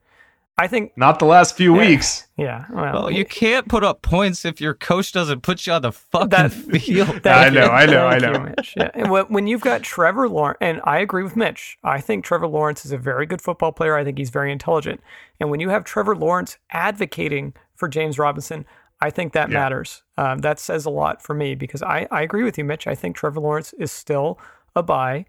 [0.62, 2.28] I think not the last few weeks.
[2.42, 2.66] Yeah.
[2.72, 5.92] Well, well, you can't put up points if your coach doesn't put you on the
[5.92, 6.52] fucking that,
[6.82, 7.28] field.
[7.28, 8.48] I know, I know, I know.
[8.48, 8.90] You, yeah.
[8.96, 12.84] And when you've got Trevor Lawrence, and I agree with Mitch, I think Trevor Lawrence
[12.84, 13.96] is a very good football player.
[13.96, 15.02] I think he's very intelligent.
[15.40, 18.66] And when you have Trevor Lawrence advocating for James Robinson,
[19.02, 19.60] I think that yeah.
[19.60, 20.02] matters.
[20.18, 22.88] Um, that says a lot for me because I, I agree with you, Mitch.
[22.88, 24.40] I think Trevor Lawrence is still
[24.76, 25.28] a buy.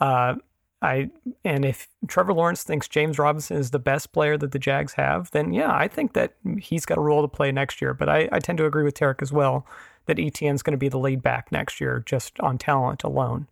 [0.00, 0.36] Uh,
[0.82, 1.10] I
[1.44, 5.30] and if Trevor Lawrence thinks James Robinson is the best player that the Jags have,
[5.30, 7.94] then yeah, I think that he's got a role to play next year.
[7.94, 9.66] But I, I tend to agree with Tarek as well
[10.06, 13.46] that Etienne's going to be the lead back next year just on talent alone.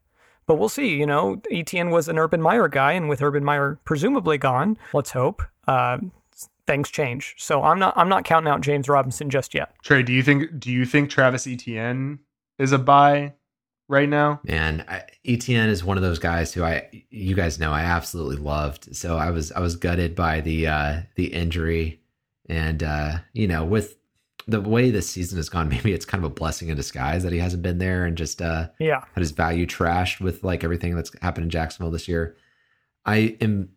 [0.46, 0.96] But we'll see.
[0.96, 5.12] You know, Etienne was an Urban Meyer guy, and with Urban Meyer presumably gone, let's
[5.12, 5.98] hope uh,
[6.66, 7.36] things change.
[7.38, 9.72] So I'm not I'm not counting out James Robinson just yet.
[9.84, 12.18] Trey, do you think do you think Travis Etienne
[12.58, 13.34] is a buy
[13.90, 14.40] right now?
[14.46, 14.84] And
[15.26, 18.94] Etienne is one of those guys who I, you guys know, I absolutely loved.
[18.96, 22.00] So I was, I was gutted by the uh, the injury,
[22.48, 23.96] and uh, you know, with
[24.46, 27.32] the way this season has gone, maybe it's kind of a blessing in disguise that
[27.32, 30.94] he hasn't been there and just uh, yeah had his value trashed with like everything
[30.94, 32.36] that's happened in Jacksonville this year.
[33.04, 33.70] I am.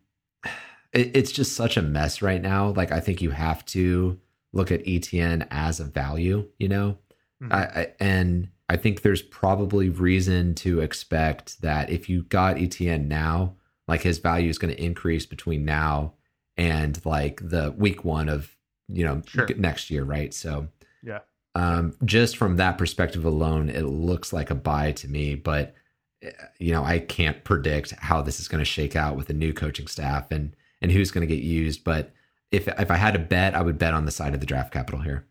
[0.94, 2.68] It, it's just such a mess right now.
[2.68, 4.20] Like I think you have to
[4.52, 6.48] look at Etienne as a value.
[6.56, 6.98] You know,
[7.42, 7.52] mm-hmm.
[7.52, 13.08] I, I and I think there's probably reason to expect that if you got Etienne
[13.08, 13.56] now,
[13.86, 16.14] like his value is going to increase between now
[16.56, 18.56] and like the week one of
[18.88, 19.48] you know sure.
[19.56, 20.32] next year, right?
[20.32, 20.68] So
[21.02, 21.20] yeah,
[21.54, 25.34] um, just from that perspective alone, it looks like a buy to me.
[25.34, 25.74] But
[26.22, 29.34] eh, you know, I can't predict how this is going to shake out with the
[29.34, 31.84] new coaching staff and and who's going to get used.
[31.84, 32.12] But
[32.50, 34.72] if if I had to bet, I would bet on the side of the draft
[34.72, 35.26] capital here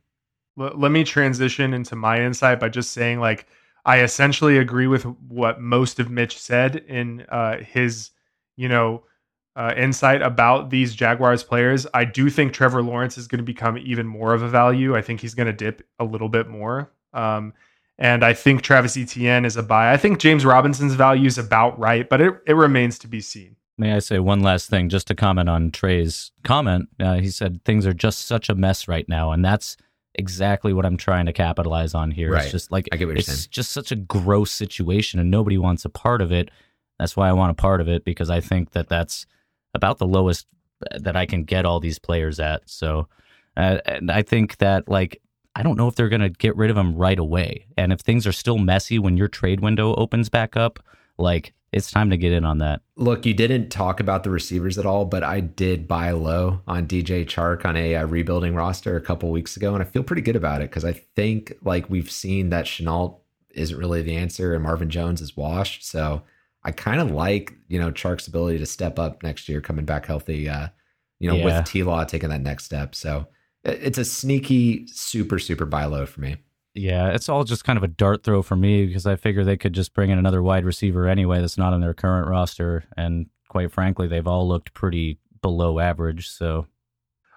[0.56, 3.48] let me transition into my insight by just saying like
[3.86, 8.12] I essentially agree with what most of Mitch said in uh, his,
[8.56, 9.04] you know,
[9.56, 11.86] uh, insight about these Jaguars players.
[11.94, 14.96] I do think Trevor Lawrence is going to become even more of a value.
[14.96, 16.92] I think he's going to dip a little bit more.
[17.14, 17.54] Um,
[18.00, 19.92] and I think Travis Etienne is a buy.
[19.94, 23.56] I think James Robinson's value is about right, but it, it remains to be seen.
[23.78, 26.90] May I say one last thing just to comment on Trey's comment?
[27.00, 29.32] Uh, he said things are just such a mess right now.
[29.32, 29.78] And that's
[30.16, 32.32] exactly what I'm trying to capitalize on here.
[32.32, 32.44] Right.
[32.44, 33.48] It's just like I get what you're saying.
[33.50, 36.50] just such a gross situation, and nobody wants a part of it.
[37.00, 39.26] That's why I want a part of it because I think that that's
[39.74, 40.48] about the lowest
[40.92, 42.70] that I can get all these players at.
[42.70, 43.08] So,
[43.58, 45.22] uh, and I think that like
[45.56, 48.00] I don't know if they're going to get rid of them right away, and if
[48.00, 50.80] things are still messy when your trade window opens back up,
[51.18, 52.82] like it's time to get in on that.
[52.96, 56.88] Look, you didn't talk about the receivers at all, but I did buy low on
[56.88, 60.22] DJ Chark on a uh, rebuilding roster a couple weeks ago, and I feel pretty
[60.22, 63.20] good about it because I think like we've seen that Shenault
[63.50, 65.84] isn't really the answer, and Marvin Jones is washed.
[65.86, 66.22] So
[66.64, 70.06] I kind of like you know Chark's ability to step up next year, coming back
[70.06, 70.48] healthy.
[70.48, 70.68] Uh,
[71.20, 71.60] you know, yeah.
[71.60, 72.94] with T Law taking that next step.
[72.94, 73.28] So
[73.64, 76.38] it's a sneaky, super, super buy low for me.
[76.76, 79.58] Yeah, it's all just kind of a dart throw for me because I figure they
[79.58, 82.84] could just bring in another wide receiver anyway that's not on their current roster.
[82.98, 86.30] And quite frankly, they've all looked pretty below average.
[86.30, 86.66] So,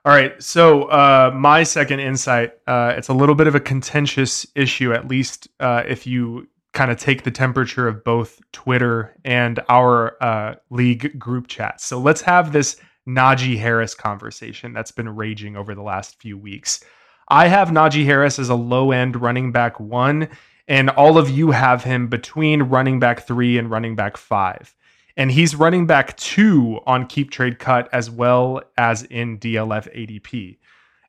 [0.06, 0.40] all right.
[0.42, 5.08] So, uh, my second insight uh, it's a little bit of a contentious issue, at
[5.08, 10.54] least uh, if you kind of take the temperature of both Twitter and our uh,
[10.70, 11.84] league group chats.
[11.84, 12.76] So, let's have this
[13.06, 16.82] Najee Harris conversation that's been raging over the last few weeks.
[17.28, 20.28] I have Najee Harris as a low end running back one,
[20.68, 24.74] and all of you have him between running back three and running back five.
[25.16, 30.58] And he's running back two on Keep Trade Cut as well as in DLF ADP.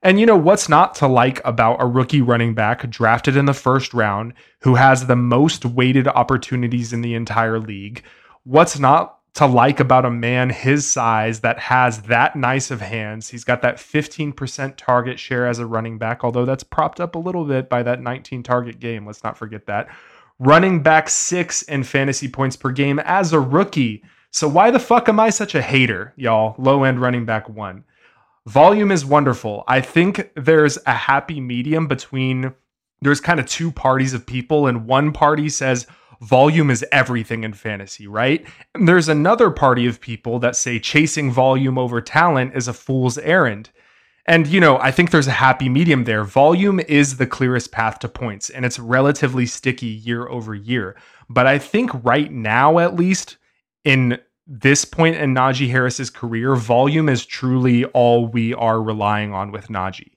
[0.02, 3.54] And you know what's not to like about a rookie running back drafted in the
[3.54, 8.04] first round who has the most weighted opportunities in the entire league?
[8.44, 13.30] What's not to like about a man his size that has that nice of hands.
[13.30, 17.20] He's got that 15% target share as a running back, although that's propped up a
[17.20, 19.06] little bit by that 19 target game.
[19.06, 19.90] Let's not forget that.
[20.40, 24.04] Running back six in fantasy points per game as a rookie.
[24.32, 26.56] So why the fuck am I such a hater, y'all?
[26.58, 27.84] Low end running back one.
[28.48, 29.64] Volume is wonderful.
[29.68, 32.56] I think there's a happy medium between
[33.04, 35.86] there's kind of two parties of people, and one party says,
[36.22, 38.46] volume is everything in fantasy, right?
[38.74, 43.18] And there's another party of people that say chasing volume over talent is a fool's
[43.18, 43.70] errand.
[44.26, 46.24] And, you know, I think there's a happy medium there.
[46.24, 50.98] Volume is the clearest path to points, and it's relatively sticky year over year.
[51.30, 53.38] But I think right now, at least
[53.86, 59.52] in this point in Najee Harris's career, volume is truly all we are relying on
[59.52, 60.12] with Najee.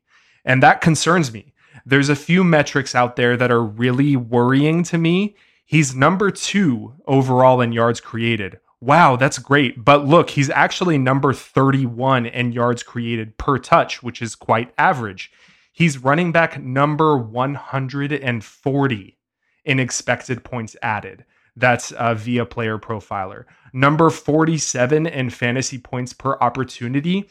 [0.44, 1.52] And that concerns me.
[1.86, 5.36] There's a few metrics out there that are really worrying to me
[5.70, 8.58] He's number two overall in yards created.
[8.80, 9.84] Wow, that's great.
[9.84, 15.30] But look, he's actually number 31 in yards created per touch, which is quite average.
[15.72, 19.18] He's running back number 140
[19.64, 21.24] in expected points added.
[21.54, 23.44] That's uh, via player profiler.
[23.72, 27.30] Number 47 in fantasy points per opportunity.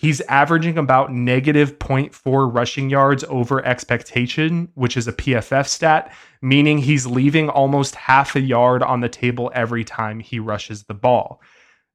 [0.00, 6.78] He's averaging about negative 0.4 rushing yards over expectation, which is a PFF stat, meaning
[6.78, 11.42] he's leaving almost half a yard on the table every time he rushes the ball.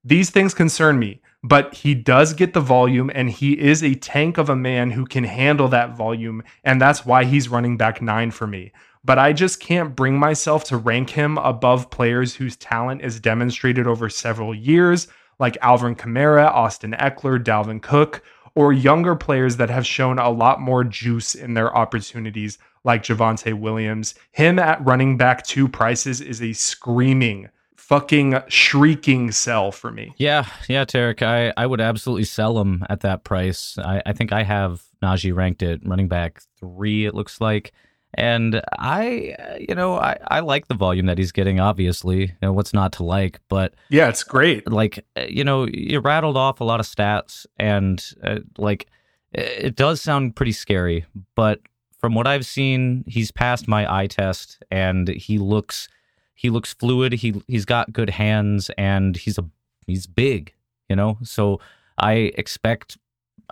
[0.04, 4.38] These things concern me, but he does get the volume and he is a tank
[4.38, 6.44] of a man who can handle that volume.
[6.64, 8.72] And that's why he's running back nine for me.
[9.04, 13.88] But I just can't bring myself to rank him above players whose talent is demonstrated
[13.88, 15.08] over several years,
[15.40, 18.24] like Alvin Kamara, Austin Ekeler, Dalvin Cook,
[18.56, 23.54] or younger players that have shown a lot more juice in their opportunities, like Javonte
[23.54, 24.16] Williams.
[24.32, 30.14] Him at running back two prices is a screaming fucking shrieking sell for me.
[30.18, 31.22] Yeah, yeah, Tarek.
[31.22, 33.78] I, I would absolutely sell him at that price.
[33.78, 37.74] I, I think I have Najee ranked at running back three, it looks like.
[38.16, 42.22] And I, you know, I, I like the volume that he's getting, obviously.
[42.22, 43.40] You know, what's not to like?
[43.50, 44.70] But yeah, it's great.
[44.72, 48.88] Like, you know, you rattled off a lot of stats, and uh, like,
[49.34, 51.06] it does sound pretty scary.
[51.36, 51.60] But
[52.00, 55.90] from what I've seen, he's passed my eye test, and he looks
[56.36, 57.14] he looks fluid.
[57.14, 59.46] He he's got good hands and he's a
[59.88, 60.54] he's big,
[60.90, 61.18] you know.
[61.24, 61.60] So
[61.98, 62.98] I expect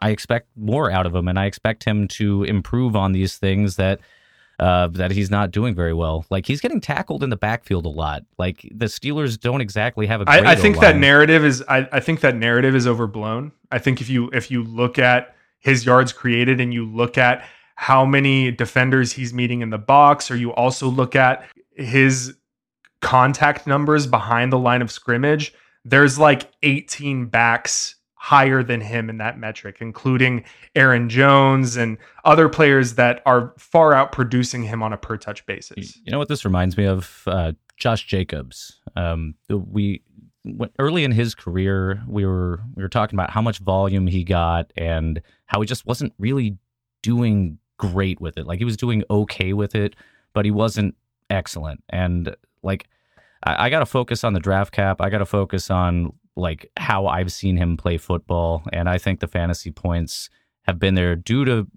[0.02, 3.76] I expect more out of him, and I expect him to improve on these things
[3.78, 4.00] that
[4.64, 6.26] uh, that he's not doing very well.
[6.30, 8.24] Like he's getting tackled in the backfield a lot.
[8.38, 10.30] Like the Steelers don't exactly have a.
[10.30, 11.62] I, I think that narrative is.
[11.68, 13.52] I, I think that narrative is overblown.
[13.72, 17.46] I think if you if you look at his yards created and you look at
[17.76, 21.46] how many defenders he's meeting in the box, or you also look at
[21.76, 22.34] his
[23.02, 25.54] contact numbers behind the line of scrimmage,
[25.84, 30.46] there's like 18 backs higher than him in that metric, including
[30.78, 35.46] Aaron Jones and other players that are far out producing him on a per touch
[35.46, 36.00] basis.
[36.06, 37.24] You know what this reminds me of?
[37.28, 38.80] Uh, Josh Jacobs.
[38.96, 40.04] Um, we
[40.80, 44.72] early in his career, we were we were talking about how much volume he got
[44.78, 46.58] and how he just wasn't really
[47.02, 48.48] doing great with it.
[48.48, 49.98] Like he was doing okay with it,
[50.32, 50.96] but he wasn't
[51.30, 51.84] excellent.
[51.90, 52.88] And like
[53.44, 55.02] I, I got to focus on the draft cap.
[55.02, 59.20] I got to focus on like how I've seen him play football, and I think
[59.20, 60.30] the fantasy points
[60.64, 61.68] have been there due to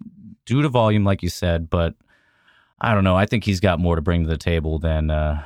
[0.45, 1.69] due to volume, like you said.
[1.71, 1.95] But
[2.81, 3.17] I don't know.
[3.17, 5.43] I think he's got more to bring to the table than uh,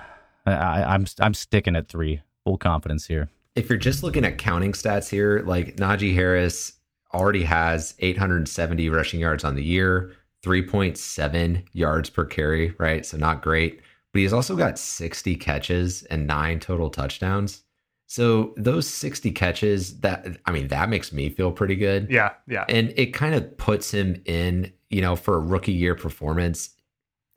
[0.47, 1.07] I, I'm.
[1.21, 2.23] I'm sticking at three.
[2.45, 3.29] Full confidence here.
[3.55, 6.73] If you're just looking at counting stats here, like Najee Harris
[7.13, 13.05] already has 870 rushing yards on the year, 3.7 yards per carry, right?
[13.05, 13.81] So not great
[14.13, 17.63] but he's also got 60 catches and nine total touchdowns.
[18.11, 22.09] So those 60 catches that I mean that makes me feel pretty good.
[22.11, 22.65] Yeah, yeah.
[22.69, 26.71] And it kind of puts him in, you know, for a rookie year performance.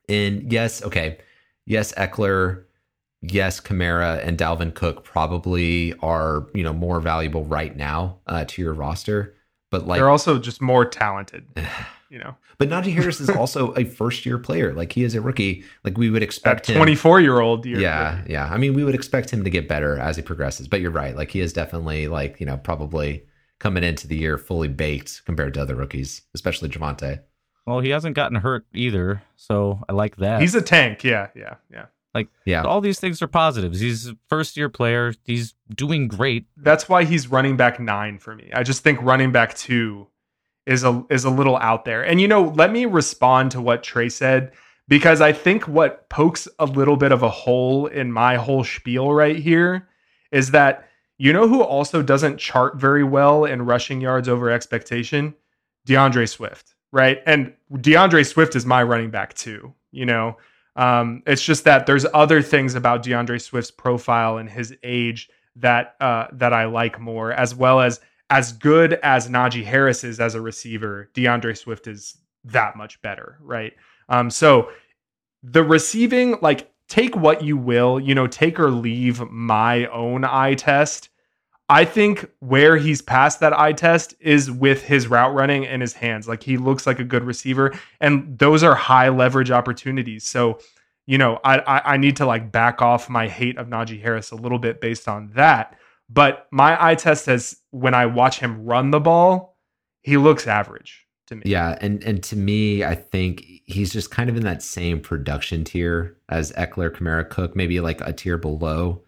[0.10, 1.20] And yes, okay.
[1.68, 2.64] Yes, Ekeler,
[3.22, 8.62] yes, Kamara and Dalvin Cook probably are, you know, more valuable right now uh, to
[8.64, 9.36] your roster,
[9.70, 11.46] but like they're also just more talented.
[12.14, 12.36] you know.
[12.60, 14.72] But Najee Harris is also a first year player.
[14.74, 15.66] Like he is a rookie.
[15.84, 16.76] Like we would expect him.
[16.76, 17.66] 24 year old.
[17.66, 18.24] Yeah.
[18.28, 18.48] Yeah.
[18.50, 20.68] I mean, we would expect him to get better as he progresses.
[20.68, 21.16] But you're right.
[21.16, 23.26] Like he is definitely like, you know, probably
[23.60, 27.22] coming into the year fully baked compared to other rookies, especially Javonte.
[27.66, 29.24] Well, he hasn't gotten hurt either.
[29.36, 30.40] So I like that.
[30.40, 31.04] He's a tank.
[31.04, 31.30] Yeah.
[31.36, 31.56] Yeah.
[31.72, 31.86] Yeah.
[32.14, 33.80] Like, yeah, all these things are positives.
[33.80, 35.16] He's a first year player.
[35.24, 36.46] He's doing great.
[36.58, 38.52] That's why he's running back nine for me.
[38.54, 40.06] I just think running back two
[40.66, 42.04] is a is a little out there.
[42.04, 44.54] And you know, let me respond to what Trey said
[44.88, 49.14] because I think what pokes a little bit of a hole in my whole spiel
[49.14, 49.88] right here
[50.32, 50.88] is that
[51.18, 55.36] you know who also doesn't chart very well in rushing yards over expectation?
[55.86, 57.22] D'Andre Swift, right?
[57.26, 60.38] And D'Andre Swift is my running back too, you know.
[60.76, 65.96] Um, it's just that there's other things about D'Andre Swift's profile and his age that
[66.00, 68.00] uh, that I like more, as well as
[68.34, 73.38] as good as Najee Harris is as a receiver, D'Andre Swift is that much better,
[73.40, 73.74] right?
[74.10, 74.72] Um, so
[75.44, 80.56] the receiving, like, take what you will, you know, take or leave my own eye
[80.56, 81.10] test.
[81.70, 85.94] I think where he's passed that eye test is with his route running and his
[85.94, 86.28] hands.
[86.28, 87.72] Like he looks like a good receiver,
[88.02, 90.26] and those are high leverage opportunities.
[90.26, 90.60] So,
[91.06, 94.32] you know, I I, I need to like back off my hate of Najee Harris
[94.32, 95.78] a little bit based on that.
[96.10, 99.58] But my eye test says when I watch him run the ball,
[100.02, 101.44] he looks average to me.
[101.46, 105.64] Yeah, and and to me, I think he's just kind of in that same production
[105.64, 109.02] tier as Ekeler, Kamara, Cook, maybe like a tier below.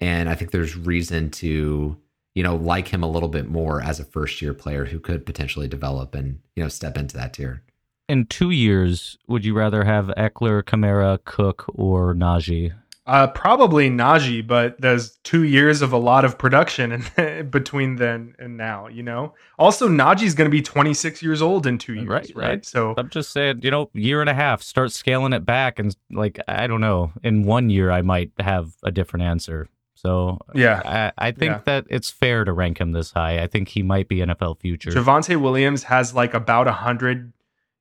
[0.00, 1.96] And I think there's reason to
[2.34, 5.26] you know like him a little bit more as a first year player who could
[5.26, 7.62] potentially develop and you know step into that tier.
[8.08, 12.72] In two years, would you rather have Ekeler, Kamara, Cook, or Najee?
[13.10, 18.34] Uh, probably Najee, but there's two years of a lot of production in, between then
[18.38, 18.86] and now.
[18.86, 19.34] You know.
[19.58, 22.30] Also, Najee's going to be 26 years old in two years, right?
[22.36, 22.64] Right.
[22.64, 24.62] So I'm just saying, you know, year and a half.
[24.62, 28.74] Start scaling it back, and like I don't know, in one year I might have
[28.84, 29.68] a different answer.
[29.96, 31.12] So Yeah.
[31.18, 31.60] I, I think Yeah.
[31.66, 33.42] that it's fair to rank him this high.
[33.42, 34.90] I think he might be NFL future.
[34.90, 37.32] Javonte Williams has like about 100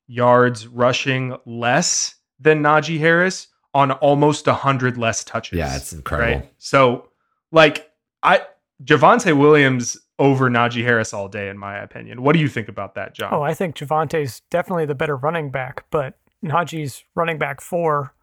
[0.08, 5.57] yards rushing less than Najee Harris on almost 100 less touches.
[5.57, 6.39] Yeah, it's incredible.
[6.41, 6.53] Right?
[6.57, 7.09] So,
[7.51, 7.91] like,
[8.24, 8.41] I
[8.84, 12.22] Javonte Williams over Najee Harris all day, in my opinion.
[12.24, 13.34] What do you think about that, John?
[13.34, 18.13] Oh, I think Javonte's definitely the better running back, but Najee's running back four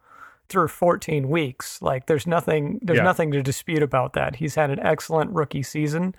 [0.49, 1.81] through 14 weeks.
[1.81, 3.03] Like there's nothing there's Yeah.
[3.03, 4.37] nothing to dispute about that.
[4.37, 6.15] He's had an excellent rookie season.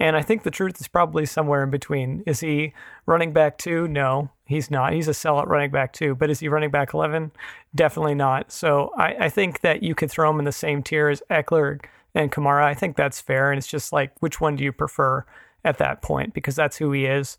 [0.00, 2.22] And I think the truth is probably somewhere in between.
[2.26, 2.72] Is he
[3.04, 3.86] running back two?
[3.86, 4.94] No, he's not.
[4.94, 6.14] He's a sellout running back two.
[6.14, 7.30] But is he running back 11?
[7.74, 8.50] Definitely not.
[8.50, 11.84] So I, I think that you could throw him in the same tier as Ekeler
[12.14, 12.64] and Kamara.
[12.64, 13.52] I think that's fair.
[13.52, 15.24] And it's just like, which one do you prefer
[15.66, 16.32] at that point?
[16.32, 17.36] Because that's who he is.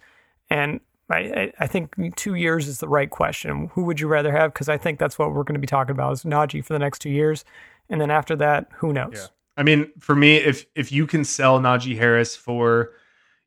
[0.50, 3.72] And I, I- think two years is the right question.
[3.74, 4.54] Who would you rather have?
[4.54, 6.80] Because I think that's what we're going to be talking about is Najee for the
[6.80, 7.44] next two years.
[7.90, 9.14] And then after that, who knows?
[9.16, 9.26] Yeah.
[9.58, 12.92] I mean, for me, if if you can sell Najee Harris for,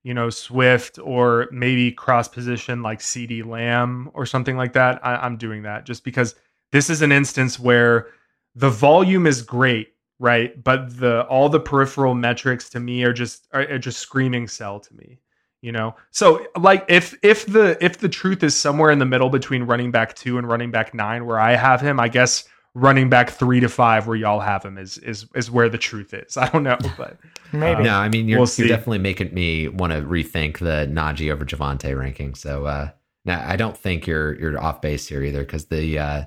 [0.03, 5.17] you know, Swift or maybe cross position like CeeDee Lamb or something like that, I,
[5.17, 6.35] I'm doing that just because
[6.73, 8.09] this is an instance where
[8.55, 10.63] the volume is great, right?
[10.63, 14.81] But the all the peripheral metrics to me are just are, are just screaming sell
[14.81, 15.19] to me.
[15.63, 19.31] You know, so like if if the if the truth is somewhere in the middle
[19.31, 23.09] between running back two and running back nine, where I have him, I guess running
[23.09, 26.37] back three to five where y'all have him is is is where the truth is.
[26.37, 27.17] I don't know, but
[27.53, 27.81] Maybe.
[27.81, 31.33] Uh, No, I mean you're, We'll you're definitely making me want to rethink the Najee
[31.33, 32.35] over Javonte ranking.
[32.35, 32.91] So uh
[33.25, 36.25] now I don't think you're you're off base here either because the uh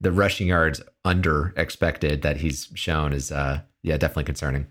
[0.00, 4.66] the rushing yards under expected that he's shown is uh yeah definitely concerning.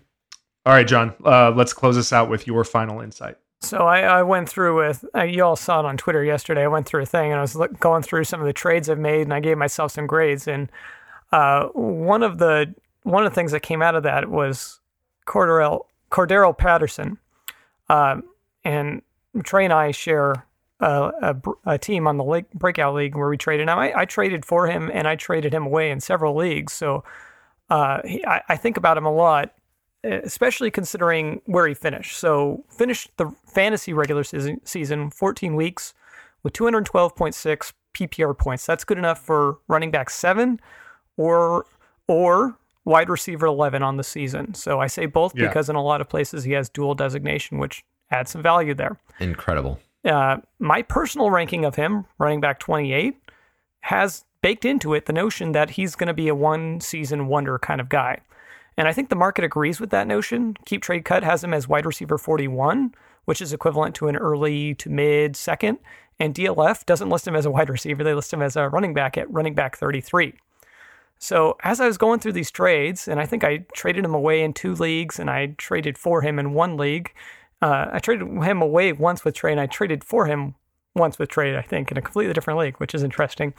[0.66, 3.36] all right, John, uh, let's close this out with your final insight.
[3.60, 6.64] So I, I went through with uh, you all saw it on Twitter yesterday.
[6.64, 8.90] I went through a thing and I was look, going through some of the trades
[8.90, 10.46] I've made, and I gave myself some grades.
[10.46, 10.70] And
[11.34, 12.72] uh, one of the
[13.02, 14.78] one of the things that came out of that was
[15.26, 17.18] Cordarrelle Cordarrelle Patterson,
[17.88, 18.22] um,
[18.64, 19.02] and
[19.42, 20.46] Trey and I share
[20.78, 23.66] a, a, a team on the league, breakout league where we traded.
[23.66, 26.72] Now I, I traded for him and I traded him away in several leagues.
[26.72, 27.02] So
[27.68, 29.52] uh, he, I, I think about him a lot
[30.04, 32.18] especially considering where he finished.
[32.18, 35.94] So finished the fantasy regular season, season 14 weeks
[36.42, 38.66] with 212.6 PPR points.
[38.66, 40.60] That's good enough for running back seven
[41.16, 41.66] or
[42.08, 44.52] or wide receiver 11 on the season.
[44.54, 45.48] So I say both Yeah.
[45.48, 48.98] because in a lot of places he has dual designation, which adds some value there.
[49.20, 49.80] Incredible.
[50.04, 53.16] Uh, my personal ranking of him, running back 28,
[53.80, 57.58] has baked into it the notion that he's going to be a one season wonder
[57.58, 58.18] kind of guy.
[58.76, 60.54] And I think the market agrees with that notion.
[60.66, 62.94] Keep Trade Cut has him as wide receiver 41,
[63.24, 65.78] which is equivalent to an early to mid second.
[66.20, 68.92] And DLF doesn't list him as a wide receiver, they list him as a running
[68.92, 70.34] back at running back 33.
[71.18, 74.42] So as I was going through these trades, and I think I traded him away
[74.42, 77.12] in two leagues, and I traded for him in one league.
[77.62, 80.54] Uh, I traded him away once with trade, and I traded for him
[80.94, 81.54] once with trade.
[81.56, 83.54] I think in a completely different league, which is interesting.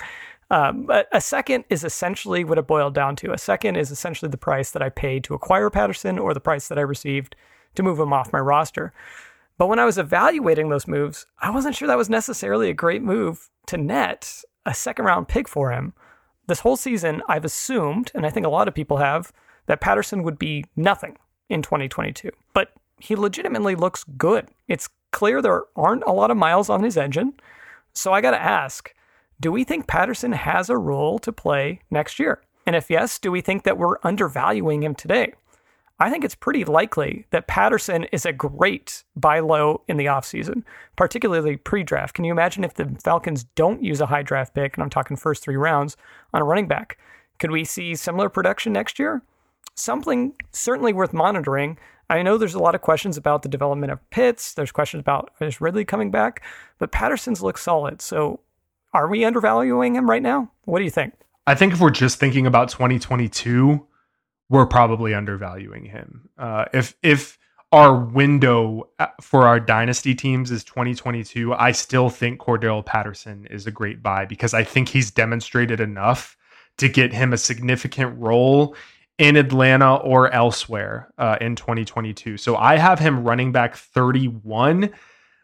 [0.52, 3.34] Um, but a second is essentially what it boiled down to.
[3.34, 6.68] A second is essentially the price that I paid to acquire Patterson, or the price
[6.68, 7.36] that I received
[7.74, 8.94] to move him off my roster.
[9.58, 13.02] But when I was evaluating those moves, I wasn't sure that was necessarily a great
[13.02, 15.94] move to net a second round pick for him.
[16.48, 19.32] This whole season, I've assumed, and I think a lot of people have,
[19.66, 21.18] that Patterson would be nothing
[21.50, 22.30] in 2022.
[22.54, 24.50] But he legitimately looks good.
[24.68, 27.34] It's clear there aren't a lot of miles on his engine.
[27.94, 28.94] So I got to ask
[29.40, 32.42] do we think Patterson has a role to play next year?
[32.66, 35.34] And if yes, do we think that we're undervaluing him today?
[35.98, 40.64] I think it's pretty likely that Patterson is a great buy low in the offseason,
[40.98, 42.16] particularly pre draft.
[42.16, 45.16] Can you imagine if the Falcons don't use a high draft pick, and I'm talking
[45.16, 45.96] first three rounds,
[46.34, 46.98] on a running back?
[47.40, 49.22] Could we see similar production next year?
[49.76, 51.78] Something certainly worth monitoring.
[52.10, 54.54] I know there's a lot of questions about the development of Pitts.
[54.54, 56.44] There's questions about is Ridley coming back,
[56.78, 58.02] but Patterson's looks solid.
[58.02, 58.42] So
[58.94, 60.52] are we undervaluing him right now?
[60.66, 61.14] What do you think?
[61.48, 63.86] I think if we're just thinking about 2022,
[64.50, 66.30] we're probably undervaluing him.
[66.38, 67.38] Uh, if if
[67.72, 73.68] our window uh, for our dynasty teams is 2022, I still think Cordarrelle Patterson is
[73.68, 76.38] a great buy because I think he's demonstrated enough
[76.78, 78.76] to get him a significant role
[79.18, 82.38] in Atlanta or elsewhere uh, in 2022.
[82.38, 84.92] So I have him running back 31.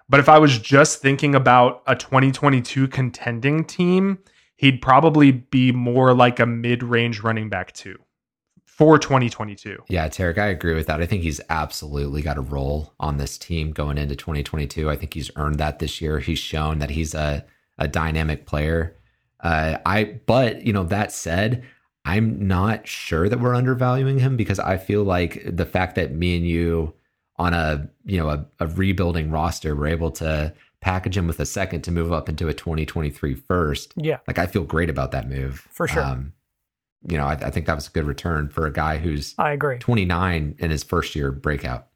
[0.10, 4.19] But if I was just thinking about a 2022 contending team,
[4.57, 7.98] he'd probably be more like a mid-range running back too
[8.82, 9.84] for 2022.
[9.90, 11.02] Yeah, Tarek, I agree with that.
[11.02, 14.90] I think he's absolutely got a role on this team going into 2022.
[14.90, 16.18] I think he's earned that this year.
[16.18, 17.45] He's shown that he's a,
[17.78, 18.98] a dynamic player.
[19.40, 21.64] Uh, I, but you know, that said,
[22.06, 26.36] I'm not sure that we're undervaluing him because I feel like the fact that me
[26.36, 26.95] and you
[27.38, 31.45] on a you know a, a rebuilding roster were able to package him with a
[31.45, 33.94] second to move up into a 2023 first.
[33.95, 34.18] Yeah.
[34.28, 35.68] Like I feel great about that move.
[35.70, 36.03] For sure.
[36.03, 36.34] Um,
[37.07, 39.52] you know, I, I think that was a good return for a guy who's I
[39.52, 39.78] agree.
[39.80, 41.88] 29 in his first year breakout.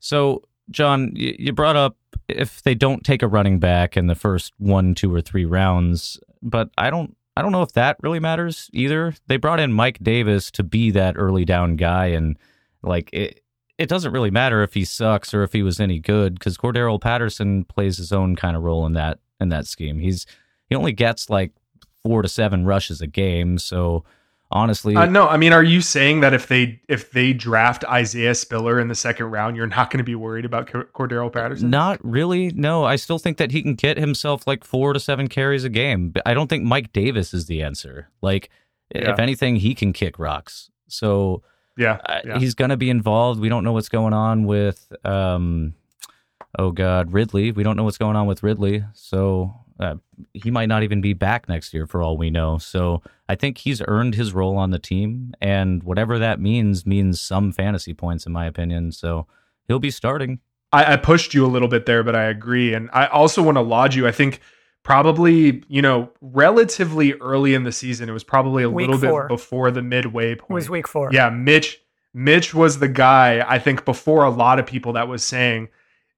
[0.00, 1.96] So, John, you brought up
[2.28, 6.20] if they don't take a running back in the first one, two, or three rounds,
[6.42, 7.14] but I don't.
[7.36, 9.14] I don't know if that really matters either.
[9.28, 12.36] They brought in Mike Davis to be that early down guy, and
[12.82, 13.44] like it,
[13.78, 17.00] it doesn't really matter if he sucks or if he was any good because Cordarrelle
[17.00, 20.00] Patterson plays his own kind of role in that in that scheme.
[20.00, 20.26] He's
[20.68, 21.52] he only gets like
[22.02, 24.04] four to seven rushes a game, so
[24.50, 28.34] honestly, Uh, no, I mean, are you saying that if they if they draft Isaiah
[28.34, 31.70] Spiller in the second round, you're not going to be worried about Cor- Cordarrelle Patterson?
[31.70, 32.50] Not really.
[32.52, 35.68] No, I still think that he can get himself like four to seven carries a
[35.68, 36.12] game.
[36.24, 38.08] I don't think Mike Davis is the answer.
[38.22, 38.50] Like,
[38.94, 39.12] Yeah.
[39.12, 40.70] if anything, he can kick rocks.
[40.88, 41.42] So
[41.76, 43.38] Yeah, uh, he's going to be involved.
[43.40, 45.74] We don't know what's going on with, um,
[46.58, 47.52] oh God, Ridley.
[47.52, 48.82] We don't know what's going on with Ridley.
[48.94, 49.96] So uh,
[50.32, 52.58] he might not even be back next year for all we know.
[52.58, 55.34] So I think he's earned his role on the team.
[55.40, 58.92] And whatever that means, means some fantasy points, in my opinion.
[58.92, 59.26] So
[59.66, 60.40] he'll be starting.
[60.72, 63.56] I, I pushed you a little bit there, but I agree, and I also want
[63.56, 64.06] to laud you.
[64.06, 64.40] I think
[64.82, 69.22] probably you know relatively early in the season, it was probably a Week little four.
[69.24, 70.50] bit before the midway point.
[70.50, 71.10] It was week four.
[71.12, 71.80] Yeah, Mitch.
[72.14, 75.68] Mitch was the guy I think before a lot of people that was saying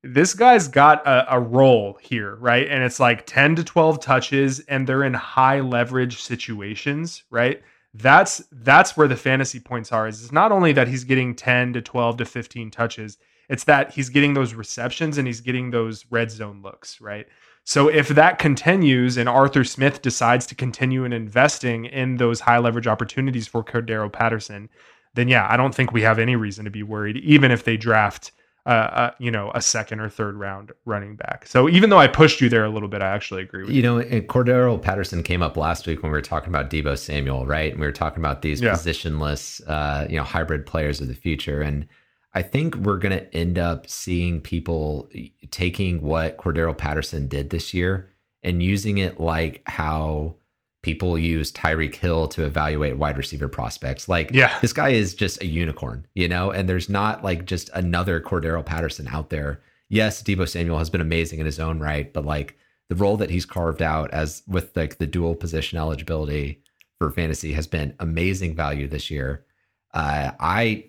[0.02, 2.66] this guy's got a, a role here, right?
[2.68, 7.62] And it's like 10 to 12 touches and they're in high leverage situations, right?
[7.92, 10.06] That's that's where the fantasy points are.
[10.06, 13.18] Is it's not only that he's getting 10 to 12 to 15 touches,
[13.48, 17.26] it's that he's getting those receptions and he's getting those red zone looks, right?
[17.64, 22.58] So if that continues and Arthur Smith decides to continue in investing in those high
[22.58, 24.70] leverage opportunities for Cordarrelle Patterson,
[25.14, 27.76] then yeah, I don't think we have any reason to be worried, even if they
[27.76, 28.30] draft,
[28.66, 31.46] uh, uh, you know, a second or third round running back.
[31.46, 33.76] So even though I pushed you there a little bit, I actually agree with you.
[33.76, 36.98] You know, and Cordarrelle Patterson came up last week when we were talking about Deebo
[36.98, 37.72] Samuel, right?
[37.72, 38.72] And we were talking about these Yeah.
[38.72, 41.62] positionless, uh, you know, hybrid players of the future.
[41.62, 41.86] And
[42.34, 45.08] I think we're going to end up seeing people
[45.50, 48.10] taking what Cordarrelle Patterson did this year
[48.42, 50.36] and using it like how
[50.82, 54.08] people use Tyreek Hill to evaluate wide receiver prospects.
[54.08, 54.58] Like, Yeah.
[54.60, 58.64] this guy is just a unicorn, you know, and there's not like just another Cordarrelle
[58.64, 59.60] Patterson out there.
[59.90, 62.56] Yes, Deebo Samuel has been amazing in his own right, but like
[62.88, 66.62] the role that he's carved out as with like the dual position eligibility
[66.98, 69.44] for fantasy has been amazing value this year.
[69.92, 70.84] Uh, I,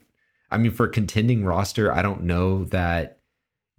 [0.52, 3.20] I mean, for contending roster, I don't know that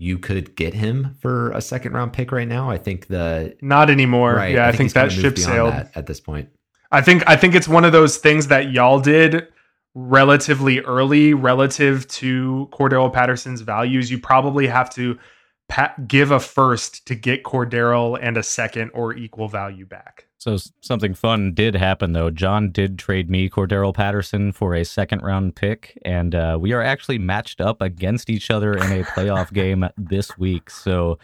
[0.02, 2.68] you could get him for a second round pick right now.
[2.68, 4.34] I think the Not anymore.
[4.34, 5.72] right, yeah, I, think, he's kinda that ship sailed.
[5.72, 6.48] that at this point.
[6.90, 9.46] I think I think it's one of those things that y'all did
[9.94, 14.10] relatively early relative to Cordarrelle Patterson's values.
[14.10, 15.18] You probably have to
[16.06, 20.26] give a first to get Cordarrelle and a second or equal value back.
[20.38, 22.30] So something fun did happen though.
[22.30, 26.82] John did trade me Cordarrelle Patterson for a second round pick, and uh, we are
[26.82, 30.68] actually matched up against each other in a playoff game this week.
[30.68, 31.18] So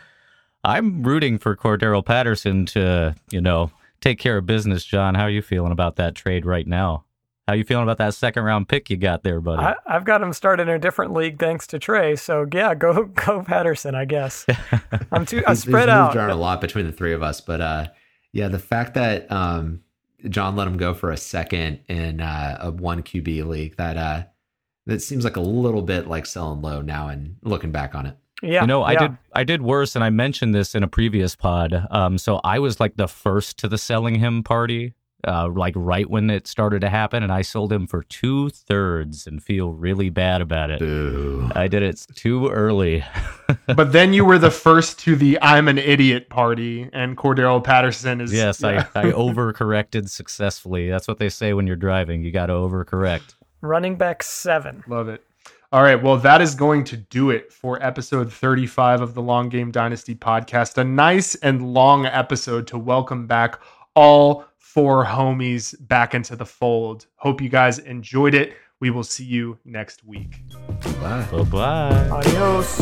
[0.63, 4.85] I'm rooting for Cordarrelle Patterson to, you know, take care of business.
[4.85, 7.05] John, how are you feeling about that trade right now?
[7.49, 9.63] How you feeling about that second round pick you got there, buddy?
[9.63, 12.15] I, I've got him started in a different league thanks to Trey.
[12.15, 14.45] So yeah, go go Patterson, I guess.
[15.11, 16.17] I'm too I He's- he's spread moved out.
[16.17, 17.87] around a lot between the three of us, but uh,
[18.35, 19.81] yeah, the fact that um,
[20.29, 24.25] John let him go for a second in uh, a one QB league that uh,
[24.85, 28.19] that seems like a little bit like selling low now and looking back on it.
[28.43, 28.99] Yeah, you know, I yeah.
[28.99, 31.87] did I did worse, and I mentioned this in a previous pod.
[31.91, 34.93] Um, so I was like the first to the selling him party,
[35.27, 39.27] uh, like right when it started to happen, and I sold him for two thirds
[39.27, 40.79] and feel really bad about it.
[40.79, 41.51] Boo.
[41.55, 43.05] I did it too early.
[43.67, 48.21] but then you were the first to the I'm an idiot party, and Cordarrelle Patterson
[48.21, 48.87] is yes, yeah.
[48.95, 50.89] I, I overcorrected successfully.
[50.89, 52.23] That's what they say when you're driving.
[52.23, 53.35] You got to overcorrect.
[53.61, 54.85] running back seven.
[54.87, 55.25] Love it.
[55.71, 56.03] All right.
[56.03, 60.15] Well, that is going to do it for episode 35 of the Long Game Dynasty
[60.15, 60.79] podcast.
[60.79, 63.61] A nice and long episode to welcome back
[63.95, 67.07] all four homies back into the fold.
[67.17, 68.55] Hope you guys enjoyed it.
[68.81, 70.43] We will see you next week.
[71.01, 71.27] Bye.
[71.33, 72.09] Bye bye.
[72.11, 72.79] Adios.